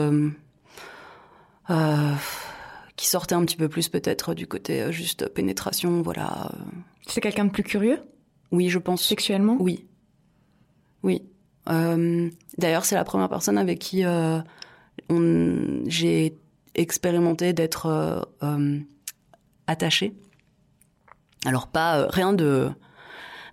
qui 2.96 3.08
sortait 3.08 3.36
un 3.36 3.44
petit 3.46 3.56
peu 3.56 3.70
plus 3.70 3.90
peut-être 3.90 4.34
du 4.34 4.46
côté 4.46 4.92
juste 4.92 5.28
pénétration, 5.30 6.02
voilà. 6.02 6.52
C'est 7.08 7.22
quelqu'un 7.22 7.46
de 7.46 7.52
plus 7.52 7.64
curieux? 7.64 8.00
Oui, 8.52 8.70
je 8.70 8.78
pense. 8.78 9.04
Sexuellement? 9.04 9.58
Oui. 9.60 9.88
Oui. 11.02 11.24
Euh, 11.70 12.30
D'ailleurs, 12.58 12.86
c'est 12.86 12.96
la 12.96 13.04
première 13.04 13.30
personne 13.30 13.58
avec 13.58 13.80
qui 13.80 14.06
euh, 14.06 14.40
j'ai 15.88 16.38
expérimenté 16.76 17.54
d'être 17.54 17.88
euh, 18.44 18.80
attachée. 19.68 20.14
Alors 21.46 21.68
pas 21.68 22.08
rien 22.08 22.34
de 22.34 22.70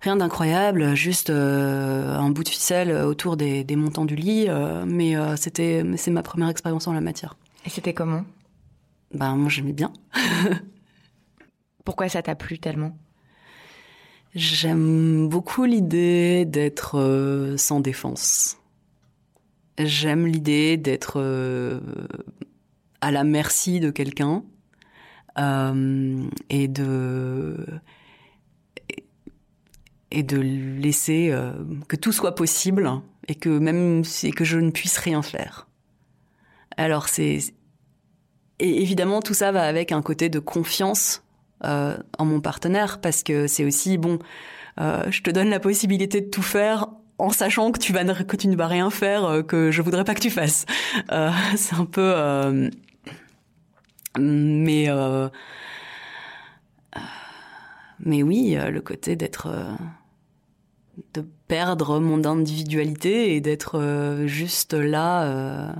rien 0.01 0.15
d'incroyable, 0.15 0.95
juste 0.95 1.29
un 1.29 2.29
bout 2.31 2.43
de 2.43 2.49
ficelle 2.49 2.91
autour 2.91 3.37
des, 3.37 3.63
des 3.63 3.75
montants 3.75 4.05
du 4.05 4.15
lit. 4.15 4.47
mais 4.87 5.15
c'était, 5.37 5.83
c'est 5.97 6.09
ma 6.09 6.23
première 6.23 6.49
expérience 6.49 6.87
en 6.87 6.93
la 6.93 7.01
matière. 7.01 7.35
Et 7.65 7.69
c'était 7.69 7.93
comment? 7.93 8.23
Ben 9.13 9.35
moi 9.35 9.49
j'aimais 9.49 9.73
bien. 9.73 9.93
Pourquoi 11.85 12.09
ça 12.09 12.23
t'a 12.23 12.33
plu 12.33 12.57
tellement? 12.57 12.97
J'aime 14.33 15.27
beaucoup 15.27 15.65
l'idée 15.65 16.45
d'être 16.45 17.55
sans 17.57 17.79
défense. 17.79 18.57
J'aime 19.77 20.25
l'idée 20.25 20.77
d'être 20.77 21.19
à 23.01 23.11
la 23.11 23.23
merci 23.23 23.79
de 23.79 23.89
quelqu'un 23.89 24.43
euh, 25.39 26.23
et 26.49 26.67
de 26.67 27.65
et 30.13 30.23
de 30.23 30.37
laisser 30.37 31.29
euh, 31.31 31.53
que 31.87 31.95
tout 31.95 32.11
soit 32.11 32.35
possible 32.35 32.89
et 33.29 33.35
que 33.35 33.49
même 33.49 34.03
et 34.23 34.31
que 34.31 34.43
je 34.43 34.57
ne 34.57 34.71
puisse 34.71 34.97
rien 34.97 35.21
faire. 35.21 35.67
Alors 36.77 37.07
c'est 37.07 37.39
et 38.59 38.81
évidemment 38.81 39.21
tout 39.21 39.33
ça 39.33 39.51
va 39.51 39.63
avec 39.63 39.91
un 39.91 40.01
côté 40.01 40.29
de 40.29 40.39
confiance 40.39 41.23
euh, 41.63 41.95
en 42.17 42.25
mon 42.25 42.41
partenaire 42.41 42.99
parce 42.99 43.21
que 43.23 43.45
c'est 43.45 43.65
aussi 43.65 43.97
bon. 43.97 44.17
Euh, 44.79 45.03
je 45.11 45.21
te 45.21 45.29
donne 45.29 45.49
la 45.49 45.59
possibilité 45.59 46.21
de 46.21 46.29
tout 46.29 46.41
faire 46.41 46.87
en 47.19 47.29
sachant 47.29 47.71
que 47.71 47.77
tu 47.79 47.93
ne 47.93 48.55
vas 48.55 48.67
rien 48.67 48.89
faire 48.89 49.25
euh, 49.25 49.43
que 49.43 49.69
je 49.69 49.81
voudrais 49.83 50.03
pas 50.03 50.15
que 50.15 50.21
tu 50.21 50.31
fasses. 50.31 50.65
C'est 51.55 51.75
un 51.75 51.85
peu 51.85 52.71
mais 54.19 54.87
mais 58.03 58.23
oui, 58.23 58.57
le 58.59 58.81
côté 58.81 59.15
d'être 59.15 59.53
de 61.13 61.25
perdre 61.47 61.99
mon 61.99 62.25
individualité 62.25 63.35
et 63.35 63.41
d'être 63.41 64.23
juste 64.25 64.73
là 64.73 65.75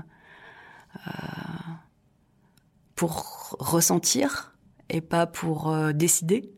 pour 2.96 3.58
ressentir 3.60 4.51
et 4.92 5.02
pas 5.02 5.26
pour 5.26 5.76
décider, 5.94 6.52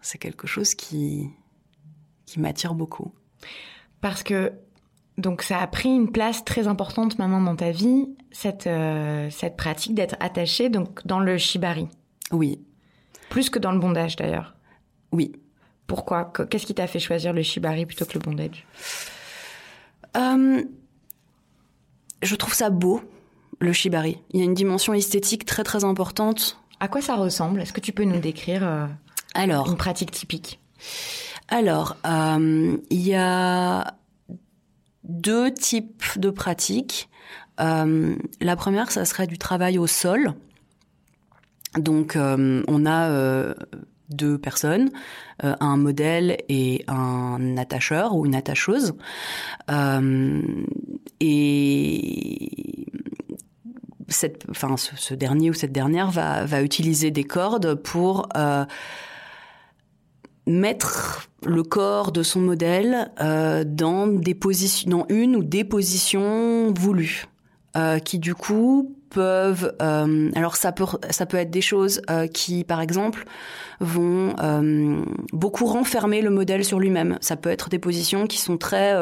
c'est 0.00 0.18
quelque 0.18 0.46
chose 0.46 0.74
qui 0.74 1.30
qui 2.26 2.40
m'attire 2.40 2.74
beaucoup. 2.74 3.12
Parce 4.00 4.22
que 4.22 4.52
donc 5.18 5.42
ça 5.42 5.60
a 5.60 5.66
pris 5.66 5.88
une 5.88 6.10
place 6.10 6.44
très 6.44 6.66
importante 6.66 7.18
maintenant 7.18 7.40
dans 7.40 7.56
ta 7.56 7.70
vie, 7.70 8.08
cette, 8.32 8.66
euh, 8.66 9.30
cette 9.30 9.56
pratique 9.56 9.94
d'être 9.94 10.16
attaché 10.20 10.68
donc 10.68 11.06
dans 11.06 11.20
le 11.20 11.38
shibari. 11.38 11.88
Oui. 12.32 12.64
Plus 13.30 13.50
que 13.50 13.58
dans 13.58 13.72
le 13.72 13.78
bondage 13.78 14.16
d'ailleurs. 14.16 14.54
Oui. 15.12 15.32
Pourquoi? 15.86 16.32
Qu'est-ce 16.50 16.66
qui 16.66 16.74
t'a 16.74 16.86
fait 16.86 16.98
choisir 16.98 17.32
le 17.32 17.42
shibari 17.42 17.86
plutôt 17.86 18.06
que 18.06 18.14
le 18.14 18.20
bondage? 18.20 18.66
Euh, 20.16 20.62
Je 22.22 22.34
trouve 22.36 22.54
ça 22.54 22.70
beau, 22.70 23.02
le 23.64 23.72
shibari. 23.72 24.18
Il 24.30 24.40
y 24.40 24.42
a 24.42 24.44
une 24.44 24.54
dimension 24.54 24.94
esthétique 24.94 25.44
très 25.44 25.64
très 25.64 25.84
importante. 25.84 26.58
À 26.80 26.88
quoi 26.88 27.00
ça 27.00 27.16
ressemble? 27.16 27.60
Est-ce 27.60 27.72
que 27.72 27.80
tu 27.80 27.92
peux 27.92 28.04
nous 28.04 28.20
décrire 28.20 28.66
euh, 28.66 28.86
Alors, 29.34 29.68
une 29.68 29.76
pratique 29.76 30.10
typique? 30.10 30.60
Alors, 31.48 31.96
il 32.04 32.80
y 32.90 33.14
a 33.14 33.94
deux 35.04 35.52
types 35.52 36.04
de 36.16 36.30
pratiques. 36.30 37.08
Euh, 37.60 38.16
la 38.40 38.56
première, 38.56 38.90
ça 38.90 39.04
serait 39.04 39.26
du 39.26 39.38
travail 39.38 39.78
au 39.78 39.86
sol. 39.86 40.32
Donc, 41.76 42.16
euh, 42.16 42.62
on 42.68 42.86
a 42.86 43.08
euh, 43.10 43.54
deux 44.08 44.38
personnes, 44.38 44.90
un 45.40 45.76
modèle 45.76 46.38
et 46.48 46.84
un 46.88 47.56
attacheur 47.56 48.14
ou 48.14 48.26
une 48.26 48.34
attacheuse. 48.34 48.94
et 51.20 52.86
ce, 54.08 55.14
dernier 55.14 55.50
ou 55.50 55.54
cette 55.54 55.72
dernière 55.72 56.10
va, 56.10 56.62
utiliser 56.62 57.10
des 57.10 57.24
cordes 57.24 57.74
pour 57.74 58.28
mettre 60.46 61.28
le 61.44 61.62
corps 61.62 62.12
de 62.12 62.22
son 62.22 62.40
modèle 62.40 63.10
euh, 63.20 63.64
dans 63.66 64.06
des 64.06 64.34
positions, 64.34 64.90
dans 64.90 65.06
une 65.08 65.36
ou 65.36 65.42
des 65.42 65.64
positions 65.64 66.72
voulues, 66.72 67.26
euh, 67.76 67.98
qui 67.98 68.18
du 68.18 68.34
coup 68.34 68.94
peuvent. 69.10 69.74
Euh, 69.80 70.30
alors 70.34 70.56
ça 70.56 70.72
peut 70.72 70.84
ça 71.10 71.26
peut 71.26 71.36
être 71.36 71.50
des 71.50 71.60
choses 71.60 72.02
euh, 72.10 72.26
qui, 72.26 72.64
par 72.64 72.80
exemple, 72.80 73.24
vont 73.80 74.34
euh, 74.42 75.02
beaucoup 75.32 75.66
renfermer 75.66 76.20
le 76.20 76.30
modèle 76.30 76.64
sur 76.64 76.78
lui-même. 76.78 77.18
Ça 77.20 77.36
peut 77.36 77.50
être 77.50 77.68
des 77.70 77.78
positions 77.78 78.26
qui 78.26 78.38
sont 78.38 78.58
très 78.58 78.92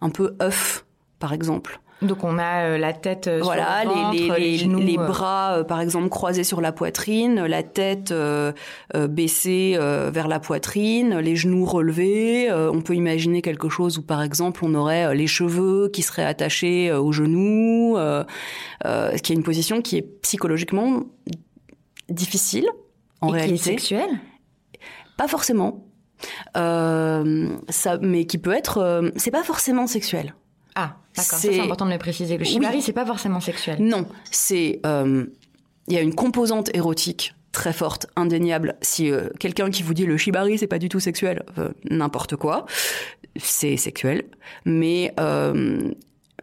un 0.00 0.10
peu 0.10 0.36
œuf, 0.42 0.84
par 1.18 1.32
exemple. 1.32 1.80
Donc 2.02 2.24
on 2.24 2.38
a 2.38 2.64
euh, 2.64 2.78
la 2.78 2.92
tête 2.92 3.28
euh, 3.28 3.40
voilà, 3.42 3.82
sur 3.82 3.90
le 3.90 3.96
ventre, 3.96 4.38
les, 4.38 4.50
les, 4.50 4.58
genoux, 4.58 4.80
les 4.80 4.98
euh. 4.98 5.06
bras 5.06 5.64
par 5.66 5.80
exemple 5.80 6.08
croisés 6.08 6.44
sur 6.44 6.60
la 6.60 6.72
poitrine, 6.72 7.44
la 7.44 7.62
tête 7.62 8.12
baissée 8.94 9.76
vers 9.78 10.28
la 10.28 10.40
poitrine, 10.40 11.18
les 11.18 11.36
genoux 11.36 11.64
relevés. 11.64 12.50
on 12.52 12.80
peut 12.80 12.94
imaginer 12.94 13.42
quelque 13.42 13.68
chose 13.68 13.98
où 13.98 14.02
par 14.02 14.22
exemple 14.22 14.64
on 14.64 14.74
aurait 14.74 15.14
les 15.14 15.26
cheveux 15.26 15.88
qui 15.88 16.02
seraient 16.02 16.24
attachés 16.24 16.92
aux 16.92 17.12
genoux, 17.12 17.96
ce 17.96 19.22
qui 19.22 19.32
est 19.32 19.36
une 19.36 19.42
position 19.42 19.80
qui 19.80 19.98
est 19.98 20.06
psychologiquement 20.22 21.04
difficile 22.08 22.66
en 23.20 23.28
Et 23.28 23.38
réalité. 23.38 23.62
Qui 23.62 23.68
est 23.68 23.72
sexuelle 23.72 24.20
Pas 25.16 25.28
forcément. 25.28 25.86
Euh, 26.56 27.48
ça, 27.68 27.98
mais 27.98 28.26
qui 28.26 28.38
peut 28.38 28.52
être, 28.52 29.12
c'est 29.16 29.30
pas 29.30 29.42
forcément 29.42 29.86
sexuel. 29.86 30.34
Ah, 30.74 30.96
d'accord. 31.16 31.38
C'est 31.38 31.60
important 31.60 31.86
de 31.86 31.92
le 31.92 31.98
préciser. 31.98 32.38
Le 32.38 32.44
shibari, 32.44 32.76
oui. 32.76 32.82
c'est 32.82 32.92
pas 32.92 33.06
forcément 33.06 33.40
sexuel. 33.40 33.78
Non, 33.80 34.06
c'est 34.30 34.80
euh, 34.86 35.26
il 35.88 35.94
y 35.94 35.96
a 35.96 36.00
une 36.00 36.14
composante 36.14 36.74
érotique 36.74 37.34
très 37.52 37.72
forte, 37.72 38.06
indéniable. 38.16 38.76
Si 38.80 39.10
euh, 39.10 39.28
quelqu'un 39.38 39.70
qui 39.70 39.82
vous 39.82 39.94
dit 39.94 40.06
le 40.06 40.16
shibari 40.16 40.56
c'est 40.58 40.66
pas 40.66 40.78
du 40.78 40.88
tout 40.88 41.00
sexuel, 41.00 41.44
euh, 41.58 41.70
n'importe 41.90 42.36
quoi, 42.36 42.66
c'est 43.36 43.76
sexuel, 43.76 44.24
mais 44.64 45.14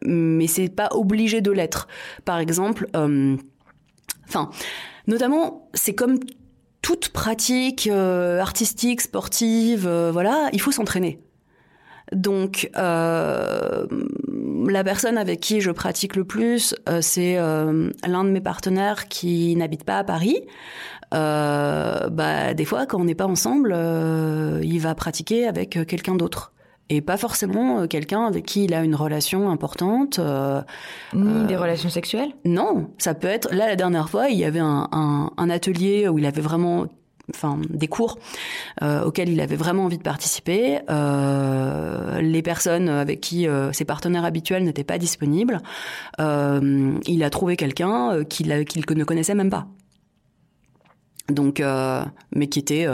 mais 0.01 0.47
c'est 0.47 0.69
pas 0.69 0.89
obligé 0.91 1.41
de 1.41 1.51
l'être. 1.51 1.87
Par 2.23 2.39
exemple, 2.39 2.87
enfin, 4.27 4.49
notamment 5.07 5.69
c'est 5.73 5.93
comme 5.93 6.19
toute 6.81 7.09
pratique 7.09 7.87
artistique, 7.87 9.01
sportive, 9.01 9.89
voilà, 10.11 10.49
il 10.53 10.61
faut 10.61 10.71
s'entraîner. 10.71 11.19
Donc, 12.11 12.69
euh, 12.75 13.85
la 14.67 14.83
personne 14.83 15.17
avec 15.17 15.39
qui 15.39 15.61
je 15.61 15.71
pratique 15.71 16.15
le 16.15 16.25
plus, 16.25 16.75
euh, 16.87 17.01
c'est 17.01 17.37
euh, 17.37 17.91
l'un 18.07 18.23
de 18.23 18.29
mes 18.29 18.41
partenaires 18.41 19.07
qui 19.07 19.55
n'habite 19.55 19.83
pas 19.83 19.99
à 19.99 20.03
Paris. 20.03 20.41
Euh, 21.13 22.09
bah, 22.09 22.53
des 22.53 22.65
fois, 22.65 22.85
quand 22.85 22.99
on 22.99 23.03
n'est 23.03 23.15
pas 23.15 23.27
ensemble, 23.27 23.73
euh, 23.75 24.59
il 24.63 24.79
va 24.79 24.95
pratiquer 24.95 25.47
avec 25.47 25.85
quelqu'un 25.87 26.15
d'autre. 26.15 26.51
Et 26.91 27.01
pas 27.01 27.17
forcément 27.17 27.85
quelqu'un 27.85 28.25
avec 28.25 28.47
qui 28.47 28.63
il 28.63 28.73
a 28.73 28.83
une 28.83 28.95
relation 28.95 29.51
importante. 29.51 30.19
Ni 31.13 31.45
des 31.45 31.55
relations 31.55 31.89
sexuelles? 31.89 32.31
Non, 32.45 32.89
ça 32.97 33.13
peut 33.13 33.27
être... 33.27 33.53
Là, 33.53 33.67
la 33.67 33.75
dernière 33.75 34.09
fois, 34.09 34.29
il 34.29 34.39
y 34.39 34.43
avait 34.43 34.57
un, 34.57 34.87
un, 34.91 35.29
un 35.37 35.49
atelier 35.51 36.07
où 36.07 36.17
il 36.17 36.25
avait 36.25 36.41
vraiment 36.41 36.87
enfin 37.33 37.59
des 37.69 37.87
cours 37.87 38.17
euh, 38.81 39.03
auxquels 39.03 39.29
il 39.29 39.41
avait 39.41 39.55
vraiment 39.55 39.85
envie 39.85 39.97
de 39.97 40.03
participer. 40.03 40.79
Euh, 40.89 42.21
les 42.21 42.41
personnes 42.41 42.89
avec 42.89 43.21
qui 43.21 43.47
euh, 43.47 43.71
ses 43.71 43.85
partenaires 43.85 44.25
habituels 44.25 44.63
n'étaient 44.63 44.83
pas 44.83 44.97
disponibles. 44.97 45.61
Il 46.19 47.23
a 47.23 47.29
trouvé 47.29 47.55
quelqu'un 47.55 48.23
qu'il 48.25 48.47
ne 48.47 49.03
connaissait 49.03 49.35
même 49.35 49.49
pas. 49.49 49.67
Donc, 51.29 51.61
mais 52.35 52.47
qui 52.47 52.59
était 52.59 52.87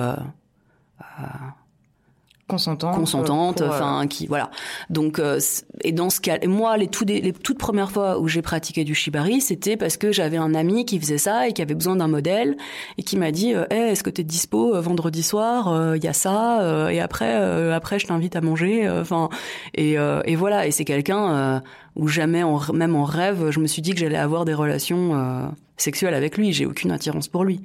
consentante, 2.47 2.95
consentante, 2.95 3.62
enfin 3.62 4.03
euh... 4.03 4.08
qui 4.08 4.27
voilà. 4.27 4.51
Donc 4.89 5.19
euh, 5.19 5.39
et 5.81 5.91
dans 5.91 6.10
ce 6.10 6.19
cas, 6.19 6.38
moi 6.47 6.77
les, 6.77 6.88
tout 6.88 7.05
des, 7.05 7.21
les 7.21 7.34
toutes 7.34 7.58
premières 7.58 7.91
fois 7.91 8.19
où 8.19 8.27
j'ai 8.27 8.41
pratiqué 8.41 8.84
du 8.84 8.95
shibari, 8.95 9.41
c'était 9.41 9.77
parce 9.77 9.97
que 9.97 10.12
j'avais 10.12 10.38
un 10.38 10.53
ami 10.53 10.86
qui 10.86 10.99
faisait 10.99 11.17
ça 11.17 11.47
et 11.47 11.53
qui 11.53 11.62
avait 11.62 11.75
besoin 11.75 11.95
d'un 11.95 12.08
modèle 12.08 12.58
et 12.97 13.03
qui 13.03 13.17
m'a 13.17 13.31
dit 13.31 13.53
hey, 13.69 13.91
est-ce 13.91 14.03
que 14.03 14.10
tu 14.10 14.21
es 14.21 14.23
dispo 14.23 14.79
vendredi 14.81 15.23
soir 15.23 15.95
il 15.95 16.03
y 16.03 16.08
a 16.08 16.13
ça 16.13 16.91
et 16.91 16.99
après 16.99 17.34
après 17.73 17.99
je 17.99 18.08
t'invite 18.08 18.36
à 18.36 18.41
manger 18.41 18.89
enfin 18.89 19.29
et, 19.73 19.93
et 19.93 20.36
voilà 20.36 20.67
et 20.67 20.71
c'est 20.71 20.86
quelqu'un 20.86 21.63
où 21.95 22.08
jamais 22.08 22.43
en, 22.43 22.60
même 22.73 22.95
en 22.95 23.05
rêve 23.05 23.49
je 23.49 23.60
me 23.60 23.67
suis 23.67 23.81
dit 23.81 23.91
que 23.91 23.99
j'allais 23.99 24.17
avoir 24.17 24.45
des 24.45 24.53
relations 24.53 25.53
sexuelles 25.77 26.13
avec 26.13 26.38
lui, 26.38 26.53
j'ai 26.53 26.65
aucune 26.65 26.91
attirance 26.91 27.27
pour 27.27 27.43
lui. 27.43 27.62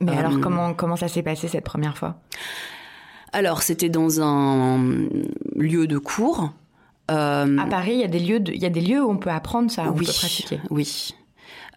Mais 0.00 0.12
euh, 0.12 0.18
alors 0.18 0.40
comment 0.40 0.74
comment 0.74 0.96
ça 0.96 1.08
s'est 1.08 1.22
passé 1.22 1.48
cette 1.48 1.64
première 1.64 1.96
fois? 1.96 2.16
Alors, 3.34 3.62
c'était 3.62 3.88
dans 3.88 4.20
un 4.22 4.78
lieu 5.56 5.88
de 5.88 5.98
cours. 5.98 6.52
Euh, 7.10 7.58
à 7.58 7.66
Paris, 7.66 7.94
il 7.94 8.00
y 8.00 8.04
a 8.04 8.08
des 8.08 8.20
lieux, 8.20 8.38
de, 8.38 8.52
il 8.52 8.62
y 8.62 8.64
a 8.64 8.70
des 8.70 8.80
lieux 8.80 9.04
où 9.04 9.10
on 9.10 9.16
peut 9.16 9.30
apprendre 9.30 9.70
ça, 9.72 9.90
où 9.90 9.94
oui, 9.98 10.02
on 10.02 10.06
peut 10.06 10.12
pratiquer. 10.12 10.60
Oui. 10.70 11.10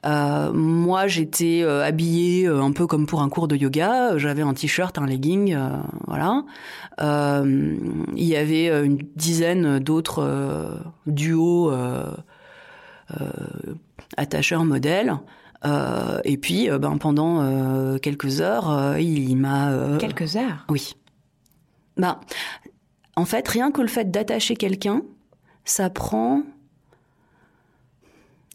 Euh, 0.06 0.54
moi, 0.54 1.08
j'étais 1.08 1.64
euh, 1.64 1.84
habillée 1.84 2.46
un 2.46 2.72
peu 2.72 2.86
comme 2.86 3.08
pour 3.08 3.24
un 3.24 3.30
cours 3.30 3.48
de 3.48 3.56
yoga. 3.56 4.20
J'avais 4.20 4.44
un 4.44 4.54
t-shirt, 4.54 5.00
un 5.00 5.08
legging, 5.08 5.58
voilà. 6.06 6.44
il 7.00 8.24
y 8.24 8.36
avait 8.36 8.68
une 8.86 9.00
dizaine 9.16 9.80
d'autres 9.80 10.80
duos 11.08 11.74
attacheurs 14.16 14.64
modèles. 14.64 15.18
et 16.24 16.38
puis, 16.38 16.70
ben, 16.70 16.98
pendant 17.00 17.98
quelques 17.98 18.42
heures, 18.42 18.96
il, 19.00 19.36
m'a... 19.36 19.98
quelques 19.98 20.36
heures? 20.36 20.68
Oui. 20.70 20.94
Ben, 21.98 22.20
en 23.16 23.26
fait, 23.26 23.48
rien 23.48 23.72
que 23.72 23.82
le 23.82 23.88
fait 23.88 24.12
d'attacher 24.12 24.56
quelqu'un, 24.56 25.02
ça 25.66 25.90
prend 25.90 26.44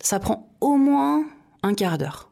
ça 0.00 0.18
prend 0.18 0.48
au 0.60 0.76
moins 0.76 1.24
un 1.62 1.74
quart 1.74 1.96
d'heure, 1.96 2.28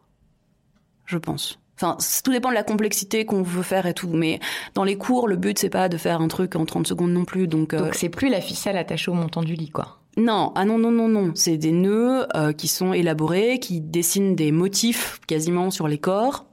je 1.06 1.18
pense. 1.18 1.58
Enfin, 1.76 1.96
tout 2.22 2.32
dépend 2.32 2.50
de 2.50 2.54
la 2.54 2.62
complexité 2.62 3.24
qu'on 3.24 3.42
veut 3.42 3.62
faire 3.62 3.86
et 3.86 3.94
tout. 3.94 4.10
Mais 4.12 4.38
dans 4.74 4.84
les 4.84 4.98
cours, 4.98 5.26
le 5.28 5.36
but, 5.36 5.58
c'est 5.58 5.70
pas 5.70 5.88
de 5.88 5.96
faire 5.96 6.20
un 6.20 6.28
truc 6.28 6.54
en 6.56 6.66
30 6.66 6.86
secondes 6.86 7.12
non 7.12 7.24
plus. 7.24 7.46
Donc, 7.46 7.72
euh, 7.72 7.78
donc 7.78 7.94
c'est 7.94 8.10
plus 8.10 8.28
la 8.28 8.42
ficelle 8.42 8.76
attachée 8.76 9.10
au 9.10 9.14
montant 9.14 9.42
du 9.42 9.54
lit, 9.54 9.70
quoi. 9.70 9.98
Non, 10.18 10.52
ah 10.56 10.66
non, 10.66 10.76
non, 10.76 10.90
non, 10.90 11.08
non. 11.08 11.32
C'est 11.34 11.56
des 11.56 11.72
nœuds 11.72 12.26
euh, 12.36 12.52
qui 12.52 12.68
sont 12.68 12.92
élaborés, 12.92 13.60
qui 13.60 13.80
dessinent 13.80 14.34
des 14.34 14.52
motifs 14.52 15.20
quasiment 15.26 15.70
sur 15.70 15.88
les 15.88 15.98
corps. 15.98 16.44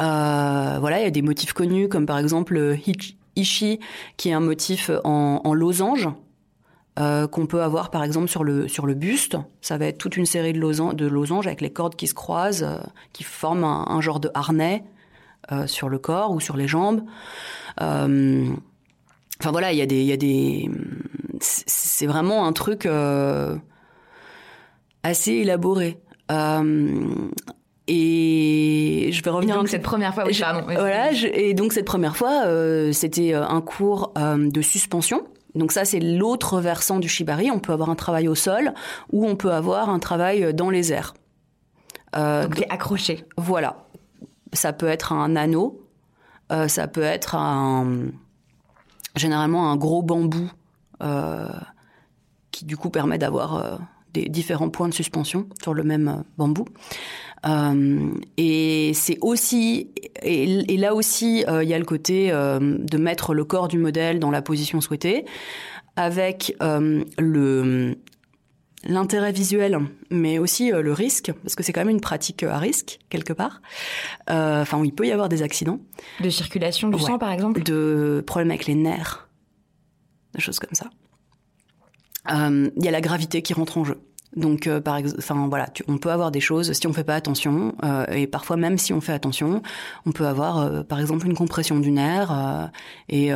Euh, 0.00 0.78
voilà, 0.80 1.00
il 1.00 1.04
y 1.04 1.06
a 1.06 1.10
des 1.10 1.22
motifs 1.22 1.52
connus, 1.52 1.88
comme 1.88 2.06
par 2.06 2.18
exemple 2.18 2.54
le 2.54 2.78
Ishi, 3.36 3.80
qui 4.16 4.30
est 4.30 4.32
un 4.32 4.40
motif 4.40 4.90
en, 5.04 5.40
en 5.44 5.54
losange. 5.54 6.08
Euh, 6.98 7.28
qu'on 7.28 7.46
peut 7.46 7.62
avoir 7.62 7.90
par 7.90 8.02
exemple 8.02 8.28
sur 8.28 8.42
le, 8.44 8.66
sur 8.68 8.84
le 8.84 8.94
buste. 8.94 9.38
Ça 9.60 9.78
va 9.78 9.86
être 9.86 9.96
toute 9.96 10.16
une 10.16 10.26
série 10.26 10.52
de, 10.52 10.58
losanges, 10.58 10.96
de 10.96 11.06
losanges 11.06 11.46
avec 11.46 11.60
les 11.60 11.72
cordes 11.72 11.94
qui 11.94 12.08
se 12.08 12.14
croisent, 12.14 12.64
euh, 12.64 12.78
qui 13.12 13.22
forment 13.22 13.64
un, 13.64 14.00
genre 14.00 14.18
de 14.20 14.28
harnais 14.34 14.84
euh, 15.52 15.66
sur 15.66 15.88
le 15.88 15.98
corps 15.98 16.32
ou 16.32 16.40
sur 16.40 16.56
les 16.56 16.66
jambes. 16.68 17.02
enfin 17.78 18.56
voilà, 19.44 19.72
il 19.72 19.78
y 19.78 19.82
a 19.82 19.86
des... 19.86 20.02
Y 20.02 20.12
a 20.12 20.16
des 20.16 20.68
c'est 21.40 22.06
vraiment 22.06 22.46
un 22.46 22.52
truc 22.52 22.86
assez 25.02 25.32
élaboré. 25.32 25.98
Et 27.92 29.10
je 29.12 29.22
vais 29.22 29.30
revenir. 29.30 29.56
donc 29.56 29.68
cette 29.68 29.82
première 29.82 30.14
fois, 30.14 30.24
oui, 30.24 30.38
pardon. 30.38 30.62
Voilà, 30.64 31.10
et 31.12 31.54
donc 31.54 31.72
cette 31.72 31.86
première 31.86 32.16
fois, 32.16 32.44
c'était 32.92 33.34
un 33.34 33.60
cours 33.60 34.12
de 34.16 34.62
suspension. 34.62 35.26
Donc 35.56 35.72
ça, 35.72 35.84
c'est 35.84 35.98
l'autre 35.98 36.60
versant 36.60 37.00
du 37.00 37.08
shibari. 37.08 37.50
On 37.50 37.58
peut 37.58 37.72
avoir 37.72 37.90
un 37.90 37.96
travail 37.96 38.28
au 38.28 38.36
sol 38.36 38.72
ou 39.10 39.26
on 39.26 39.34
peut 39.34 39.50
avoir 39.50 39.90
un 39.90 39.98
travail 39.98 40.54
dans 40.54 40.70
les 40.70 40.92
airs. 40.92 41.14
Euh, 42.16 42.46
donc 42.46 42.64
accroché. 42.68 43.24
Voilà. 43.36 43.86
Ça 44.52 44.72
peut 44.72 44.88
être 44.88 45.12
un 45.12 45.36
anneau, 45.36 45.86
euh, 46.50 46.66
ça 46.66 46.88
peut 46.88 47.02
être 47.02 47.36
un, 47.36 48.06
généralement 49.14 49.70
un 49.70 49.76
gros 49.76 50.02
bambou 50.02 50.50
euh, 51.02 51.48
qui 52.50 52.64
du 52.64 52.76
coup 52.76 52.90
permet 52.90 53.18
d'avoir 53.18 53.56
euh, 53.56 53.76
des 54.12 54.28
différents 54.28 54.70
points 54.70 54.88
de 54.88 54.94
suspension 54.94 55.46
sur 55.62 55.72
le 55.72 55.84
même 55.84 56.08
euh, 56.08 56.22
bambou. 56.36 56.66
Euh, 57.46 58.10
et 58.36 58.92
c'est 58.94 59.18
aussi, 59.20 59.90
et, 60.22 60.76
là 60.76 60.94
aussi, 60.94 61.44
euh, 61.48 61.62
il 61.62 61.68
y 61.68 61.74
a 61.74 61.78
le 61.78 61.84
côté 61.84 62.30
euh, 62.30 62.58
de 62.60 62.98
mettre 62.98 63.34
le 63.34 63.44
corps 63.44 63.68
du 63.68 63.78
modèle 63.78 64.18
dans 64.18 64.30
la 64.30 64.42
position 64.42 64.80
souhaitée, 64.80 65.24
avec 65.96 66.54
le 66.60 67.96
l'intérêt 68.84 69.30
visuel, 69.30 69.78
mais 70.10 70.38
aussi 70.38 70.70
le 70.70 70.92
risque, 70.94 71.30
parce 71.42 71.54
que 71.54 71.62
c'est 71.62 71.70
quand 71.70 71.82
même 71.82 71.90
une 71.90 72.00
pratique 72.00 72.44
à 72.44 72.56
risque 72.56 72.98
quelque 73.10 73.34
part. 73.34 73.60
Enfin, 74.26 74.82
il 74.82 74.94
peut 74.94 75.06
y 75.06 75.12
avoir 75.12 75.28
des 75.28 75.42
accidents. 75.42 75.80
De 76.20 76.30
circulation 76.30 76.88
du 76.88 76.98
sang, 76.98 77.18
par 77.18 77.30
exemple? 77.30 77.62
De 77.62 78.24
problèmes 78.26 78.50
avec 78.50 78.64
les 78.64 78.74
nerfs, 78.74 79.28
des 80.34 80.40
choses 80.40 80.58
comme 80.58 80.72
ça. 80.72 80.88
Il 82.30 82.82
y 82.82 82.88
a 82.88 82.90
la 82.90 83.02
gravité 83.02 83.42
qui 83.42 83.52
rentre 83.52 83.76
en 83.76 83.84
jeu. 83.84 84.00
Donc, 84.36 84.68
euh, 84.68 84.80
par 84.80 85.00
enfin 85.18 85.48
voilà, 85.48 85.66
on 85.88 85.98
peut 85.98 86.10
avoir 86.10 86.30
des 86.30 86.40
choses 86.40 86.72
si 86.72 86.86
on 86.86 86.92
fait 86.92 87.04
pas 87.04 87.16
attention, 87.16 87.74
euh, 87.84 88.06
et 88.06 88.26
parfois 88.28 88.56
même 88.56 88.78
si 88.78 88.92
on 88.92 89.00
fait 89.00 89.12
attention, 89.12 89.60
on 90.06 90.12
peut 90.12 90.26
avoir, 90.26 90.58
euh, 90.58 90.82
par 90.84 91.00
exemple, 91.00 91.26
une 91.26 91.34
compression 91.34 91.80
du 91.80 91.90
nerf, 91.90 92.70
et 93.08 93.30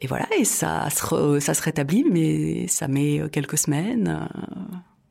et 0.00 0.06
voilà, 0.08 0.26
et 0.38 0.44
ça 0.44 0.88
se 0.90 1.38
ça 1.40 1.54
se 1.54 1.62
rétablit, 1.62 2.04
mais 2.10 2.66
ça 2.66 2.88
met 2.88 3.22
quelques 3.30 3.58
semaines. 3.58 4.28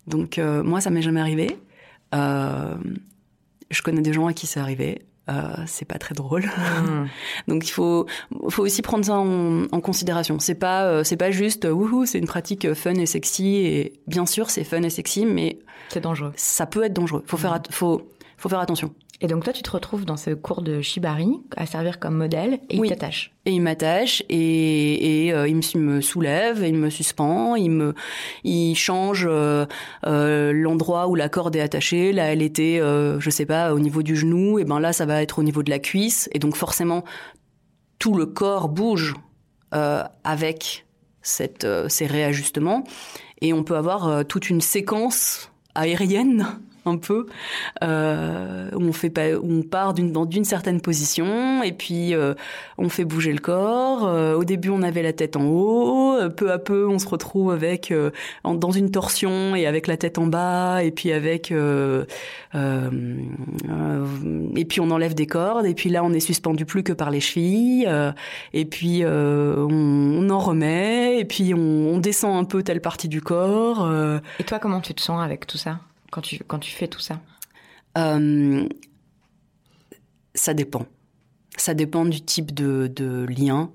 donc 0.07 0.38
moi, 0.38 0.81
ça 0.81 0.89
m'est 0.91 1.01
jamais 1.01 1.21
arrivé. 1.21 1.57
je 2.13 3.81
connais 3.84 4.01
des 4.01 4.13
gens 4.13 4.27
à 4.27 4.34
qui 4.34 4.47
c'est 4.47 4.60
arrivé. 4.60 5.01
Euh, 5.32 5.63
c'est 5.65 5.86
pas 5.86 5.98
très 5.98 6.13
drôle. 6.13 6.46
Hmm. 6.46 7.06
Donc 7.48 7.67
il 7.67 7.72
faut, 7.72 8.06
faut 8.50 8.63
aussi 8.63 8.82
prendre 8.82 9.06
ça 9.06 9.13
en, 9.13 9.63
en 9.72 9.82
considération. 9.82 10.39
C'est 10.39 10.56
pas, 10.56 10.84
euh, 10.86 11.04
c'est 11.04 11.17
pas 11.17 11.32
juste 11.32 11.65
wouhou, 11.65 12.06
c'est 12.06 12.17
une 12.17 12.28
pratique 12.28 12.74
fun 12.74 12.96
et 12.96 13.06
sexy. 13.06 13.58
Et 13.58 13.94
bien 14.08 14.26
sûr, 14.26 14.50
c'est 14.50 14.63
fun 14.63 14.82
et 14.82 14.89
sexy, 14.89 15.26
mais 15.26 15.60
c'est 15.89 16.02
dangereux. 16.02 16.34
Ça 16.36 16.65
peut 16.65 16.84
être 16.84 16.94
dangereux. 16.94 17.24
Faut 17.26 17.38
faire, 17.38 17.54
hmm. 17.54 17.72
faut, 17.72 18.02
faut 18.38 18.50
faire 18.50 18.60
attention. 18.60 18.94
Et 19.23 19.27
donc 19.27 19.43
toi, 19.43 19.53
tu 19.53 19.62
te 19.62 19.69
retrouves 19.69 20.03
dans 20.03 20.17
ce 20.17 20.31
cours 20.31 20.63
de 20.63 20.81
shibari 20.81 21.29
à 21.55 21.67
servir 21.67 21.99
comme 21.99 22.15
modèle 22.15 22.60
et 22.71 22.77
il 22.77 22.89
t'attache. 22.89 23.31
Et 23.45 23.51
il 23.51 23.62
m'attache 23.62 24.23
et, 24.29 25.27
et 25.27 25.34
euh, 25.34 25.47
il 25.47 25.57
me, 25.57 25.77
me, 25.77 26.01
soulève, 26.01 26.63
il 26.65 26.73
me 26.73 26.89
suspend, 26.89 27.55
il 27.55 27.69
me, 27.69 27.93
il 28.43 28.73
change 28.75 29.27
euh, 29.29 29.67
euh, 30.07 30.51
l'endroit 30.53 31.07
où 31.07 31.13
la 31.13 31.29
corde 31.29 31.55
est 31.55 31.62
attachée. 31.62 32.13
Là, 32.13 32.34
elle 32.34 32.41
était, 32.41 32.79
je 32.81 33.29
sais 33.29 33.45
pas, 33.45 33.73
au 33.73 33.79
niveau 33.79 34.01
du 34.01 34.15
genou. 34.15 34.57
Et 34.57 34.65
ben 34.65 34.79
là, 34.79 34.91
ça 34.91 35.05
va 35.05 35.21
être 35.21 35.38
au 35.38 35.43
niveau 35.43 35.62
de 35.62 35.69
la 35.69 35.79
cuisse. 35.79 36.27
Et 36.34 36.39
donc 36.39 36.55
forcément, 36.55 37.03
tout 37.99 38.15
le 38.15 38.25
corps 38.25 38.69
bouge 38.69 39.13
avec 39.71 40.88
cette, 41.21 41.67
ces 41.89 42.07
réajustements. 42.07 42.84
Et 43.39 43.53
on 43.53 43.63
peut 43.63 43.77
avoir 43.77 44.25
toute 44.25 44.49
une 44.49 44.62
séquence 44.62 45.51
aérienne 45.75 46.47
un 46.86 46.98
peu. 46.98 47.28
Euh, 47.84 48.70
on 48.74 48.91
fait 48.91 49.10
pas, 49.10 49.38
on 49.41 49.62
part 49.63 49.94
d'une 49.94 50.46
certaine 50.46 50.82
position 50.82 51.63
et 51.63 51.72
puis 51.72 52.13
euh, 52.13 52.34
on 52.78 52.89
fait 52.89 53.06
bouger 53.06 53.32
le 53.34 53.39
corps. 53.39 54.08
Euh, 54.08 54.36
au 54.36 54.44
début, 54.44 54.70
on 54.70 54.82
avait 54.82 55.04
la 55.04 55.13
tête 55.13 55.36
en 55.36 55.46
haut. 55.46 56.17
Peu 56.36 56.52
à 56.52 56.60
peu, 56.60 56.88
on 56.88 57.00
se 57.00 57.08
retrouve 57.08 57.52
avec 57.52 57.94
dans 58.44 58.72
une 58.72 58.91
torsion 58.91 59.56
et 59.56 59.65
avec 59.67 59.88
la 59.88 59.98
tête 59.98 60.17
en 60.17 60.28
bas 60.28 60.84
et 60.84 60.91
puis 60.91 61.12
avec 61.12 61.52
et 61.52 62.06
puis 64.65 64.80
on 64.80 64.91
enlève 64.91 65.13
des 65.13 65.28
cordes 65.28 65.65
et 65.65 65.74
puis 65.74 65.89
là, 65.89 66.04
on 66.04 66.13
est 66.13 66.20
suspendu 66.20 66.65
plus 66.65 66.84
que 66.84 66.94
par 66.94 67.12
les 67.12 67.20
chevilles 67.20 67.88
et 68.54 68.65
puis 68.65 69.04
on, 69.06 69.70
on, 69.70 70.30
en 70.30 70.39
remet 70.39 71.20
et 71.20 71.26
puis 71.26 71.54
on, 71.54 71.94
on, 71.94 71.98
descend 71.98 72.38
un 72.38 72.44
peu 72.44 72.63
telle 72.63 72.82
partie 72.82 73.08
du 73.08 73.22
corps. 73.22 73.89
Et 74.39 74.44
toi, 74.44 74.60
comment 74.60 74.82
tu 74.82 74.94
te 74.94 75.02
sens 75.02 75.22
avec 75.24 75.48
tout 75.48 75.58
ça? 75.58 75.80
Quand 76.12 76.21
tu, 76.21 76.43
quand 76.45 76.60
tu 76.60 76.71
fais 76.71 76.88
tout 76.88 77.00
ça 77.00 77.19
euh, 77.97 78.67
Ça 80.36 80.54
dépend. 80.54 80.86
Ça 81.58 81.74
dépend 81.74 82.06
du 82.06 82.21
type 82.21 82.54
de, 82.54 82.91
de 82.93 83.26
lien. 83.26 83.71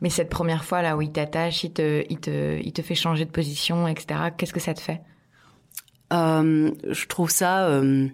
Mais 0.00 0.10
cette 0.10 0.28
première 0.28 0.64
fois 0.64 0.82
là 0.82 0.96
où 0.96 1.02
il 1.02 1.10
t'attache, 1.10 1.64
il 1.64 1.72
te, 1.72 2.04
il, 2.08 2.18
te, 2.20 2.60
il 2.62 2.72
te 2.72 2.82
fait 2.82 2.94
changer 2.94 3.24
de 3.24 3.30
position, 3.30 3.88
etc., 3.88 4.30
qu'est-ce 4.36 4.52
que 4.52 4.60
ça 4.60 4.74
te 4.74 4.80
fait? 4.80 5.00
Euh, 6.12 6.70
Je 6.88 7.06
trouve 7.06 7.30
ça 7.30 7.68
euh, 7.68 8.08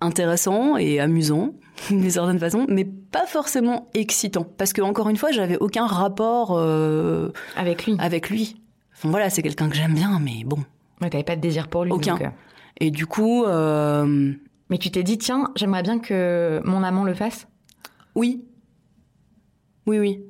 intéressant 0.00 0.76
et 0.76 1.00
amusant 1.00 1.54
d'une 1.90 2.10
certaine 2.10 2.38
façon, 2.38 2.66
mais 2.68 2.84
pas 2.84 3.26
forcément 3.26 3.88
excitant. 3.94 4.44
Parce 4.44 4.72
que, 4.72 4.82
encore 4.82 5.08
une 5.08 5.16
fois, 5.16 5.30
j'avais 5.30 5.56
aucun 5.58 5.86
rapport 5.86 6.58
avec 7.56 7.86
lui. 7.86 7.96
Avec 7.98 8.30
lui. 8.30 8.60
Enfin, 8.94 9.10
voilà, 9.10 9.30
c'est 9.30 9.42
quelqu'un 9.42 9.68
que 9.68 9.76
j'aime 9.76 9.94
bien, 9.94 10.18
mais 10.18 10.42
bon, 10.44 10.64
Ouais, 11.00 11.10
t'avais 11.10 11.24
pas 11.24 11.36
de 11.36 11.40
désir 11.40 11.68
pour 11.68 11.84
lui. 11.84 11.92
Aucun. 11.92 12.16
Euh. 12.20 12.28
Et 12.78 12.90
du 12.90 13.06
coup. 13.06 13.44
Euh... 13.44 14.32
Mais 14.70 14.76
tu 14.76 14.90
t'es 14.90 15.02
dit, 15.02 15.16
tiens, 15.16 15.50
j'aimerais 15.56 15.82
bien 15.82 15.98
que 15.98 16.60
mon 16.64 16.82
amant 16.82 17.04
le 17.04 17.14
fasse 17.14 17.48
Oui. 18.14 18.44
Oui, 19.86 19.98
oui. 19.98 20.20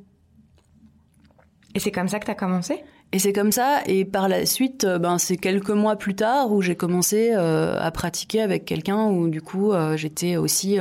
Et 1.75 1.81
c'est 1.81 1.91
comme 1.91 2.07
ça 2.07 2.21
que 2.21 2.27
t'as 2.27 2.35
commencé? 2.35 2.85
Et 3.11 3.19
c'est 3.19 3.33
comme 3.33 3.51
ça, 3.51 3.81
et 3.87 4.05
par 4.05 4.29
la 4.29 4.45
suite, 4.47 4.85
euh, 4.85 4.99
ben 4.99 5.17
c'est 5.19 5.39
quelques 5.39 5.71
mois 5.71 5.97
plus 5.97 6.15
tard 6.15 6.53
où 6.53 6.61
j'ai 6.61 6.77
commencé 6.77 7.31
euh, 7.33 7.75
à 7.81 7.91
pratiquer 7.91 8.43
avec 8.43 8.67
quelqu'un 8.67 9.07
où 9.07 9.29
du 9.29 9.41
coup 9.41 9.73
j'étais 9.97 10.37
aussi 10.37 10.79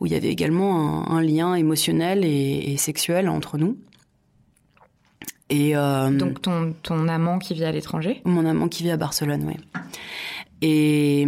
où 0.00 0.06
il 0.06 0.12
y 0.12 0.14
avait 0.14 0.30
également 0.30 1.10
un, 1.10 1.18
un 1.18 1.22
lien 1.22 1.54
émotionnel 1.54 2.24
et, 2.24 2.72
et, 2.72 2.76
sexuel 2.78 3.28
entre 3.28 3.58
nous. 3.58 3.76
Et 5.50 5.76
euh, 5.76 6.10
donc 6.10 6.40
ton 6.40 6.74
ton 6.82 7.08
amant 7.08 7.38
qui 7.38 7.54
vit 7.54 7.64
à 7.64 7.72
l'étranger 7.72 8.22
Mon 8.24 8.46
amant 8.46 8.68
qui 8.68 8.84
vit 8.84 8.92
à 8.92 8.96
Barcelone, 8.96 9.44
oui. 9.46 9.56
Et 10.62 11.26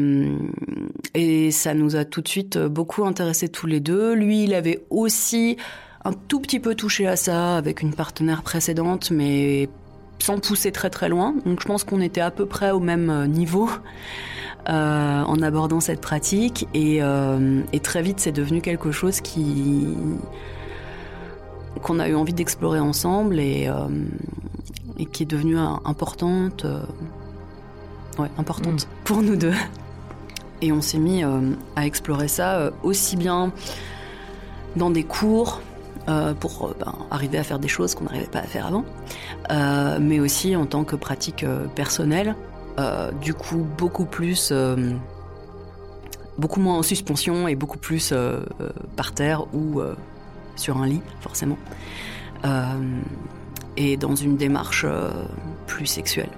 et 1.15 1.51
ça 1.51 1.75
nous 1.75 1.97
a 1.97 2.05
tout 2.05 2.21
de 2.21 2.29
suite 2.29 2.57
beaucoup 2.59 3.05
intéressés 3.05 3.49
tous 3.49 3.67
les 3.67 3.81
deux. 3.81 4.15
Lui, 4.15 4.45
il 4.45 4.55
avait 4.55 4.85
aussi 4.91 5.57
un 6.05 6.13
tout 6.13 6.41
petit 6.41 6.61
peu 6.61 6.75
touché 6.75 7.07
à 7.07 7.17
ça 7.17 7.57
avec 7.57 7.83
une 7.83 7.95
partenaire 7.95 8.43
précédente, 8.43 9.11
mais 9.11 9.69
sans 10.21 10.39
pousser 10.39 10.71
très 10.71 10.91
très 10.91 11.09
loin. 11.09 11.35
Donc 11.45 11.61
je 11.61 11.67
pense 11.67 11.83
qu'on 11.83 12.01
était 12.01 12.21
à 12.21 12.31
peu 12.31 12.47
près 12.47 12.71
au 12.71 12.81
même 12.81 13.27
niveau. 13.27 13.69
en 14.67 15.43
abordant 15.43 15.81
cette 15.81 16.01
pratique 16.01 16.69
et, 16.73 17.01
et 17.73 17.81
très 17.81 18.01
vite 18.01 18.21
c'est 18.21 18.31
devenu 18.31 18.61
quelque 18.61 18.93
chose 18.93 19.21
qui 19.21 19.89
qu'on 21.81 21.99
a 21.99 22.09
eu 22.09 22.15
envie 22.15 22.35
d'explorer 22.35 22.81
ensemble 22.81 23.39
et, 23.41 23.69
et 24.99 25.07
qui 25.07 25.23
est 25.23 25.27
devenue 25.27 25.59
importante, 25.59 26.67
ouais, 28.19 28.31
importante 28.39 28.85
mm. 28.85 29.05
pour 29.05 29.23
nous 29.23 29.37
deux. 29.37 29.55
Et 30.61 30.71
on 30.71 30.81
s'est 30.81 30.99
mis 30.99 31.23
à 31.75 31.87
explorer 31.87 32.29
ça 32.29 32.71
aussi 32.83 33.17
bien 33.17 33.53
dans 34.77 34.91
des 34.91 35.05
cours 35.05 35.61
euh, 36.09 36.35
pour 36.35 36.67
euh, 36.67 36.77
ben, 36.81 36.95
arriver 37.13 37.39
à 37.39 37.45
faire 37.45 37.61
des 37.61 37.69
choses 37.69 37.95
qu'on 37.95 38.05
n'arrivait 38.05 38.27
pas 38.27 38.41
à 38.41 38.47
faire 38.47 38.67
avant, 38.67 38.85
euh, 39.51 39.99
mais 40.01 40.19
aussi 40.19 40.57
en 40.57 40.67
tant 40.67 40.83
que 40.83 40.97
pratique 40.97 41.45
personnelle. 41.77 42.35
du 43.21 43.35
coup, 43.35 43.65
beaucoup 43.79 44.07
plus, 44.07 44.53
beaucoup 46.39 46.61
moins 46.61 46.79
en 46.79 46.83
suspension 46.83 47.47
et 47.47 47.55
beaucoup 47.55 47.79
plus 47.79 48.13
par 48.97 49.13
terre 49.13 49.45
ou 49.55 49.81
sur 50.57 50.79
un 50.79 50.87
lit, 50.87 51.03
forcément, 51.21 51.59
et 53.77 53.97
dans 53.97 54.15
une 54.15 54.37
démarche 54.37 54.87
plus 55.67 55.87
sexuelle. 55.87 56.31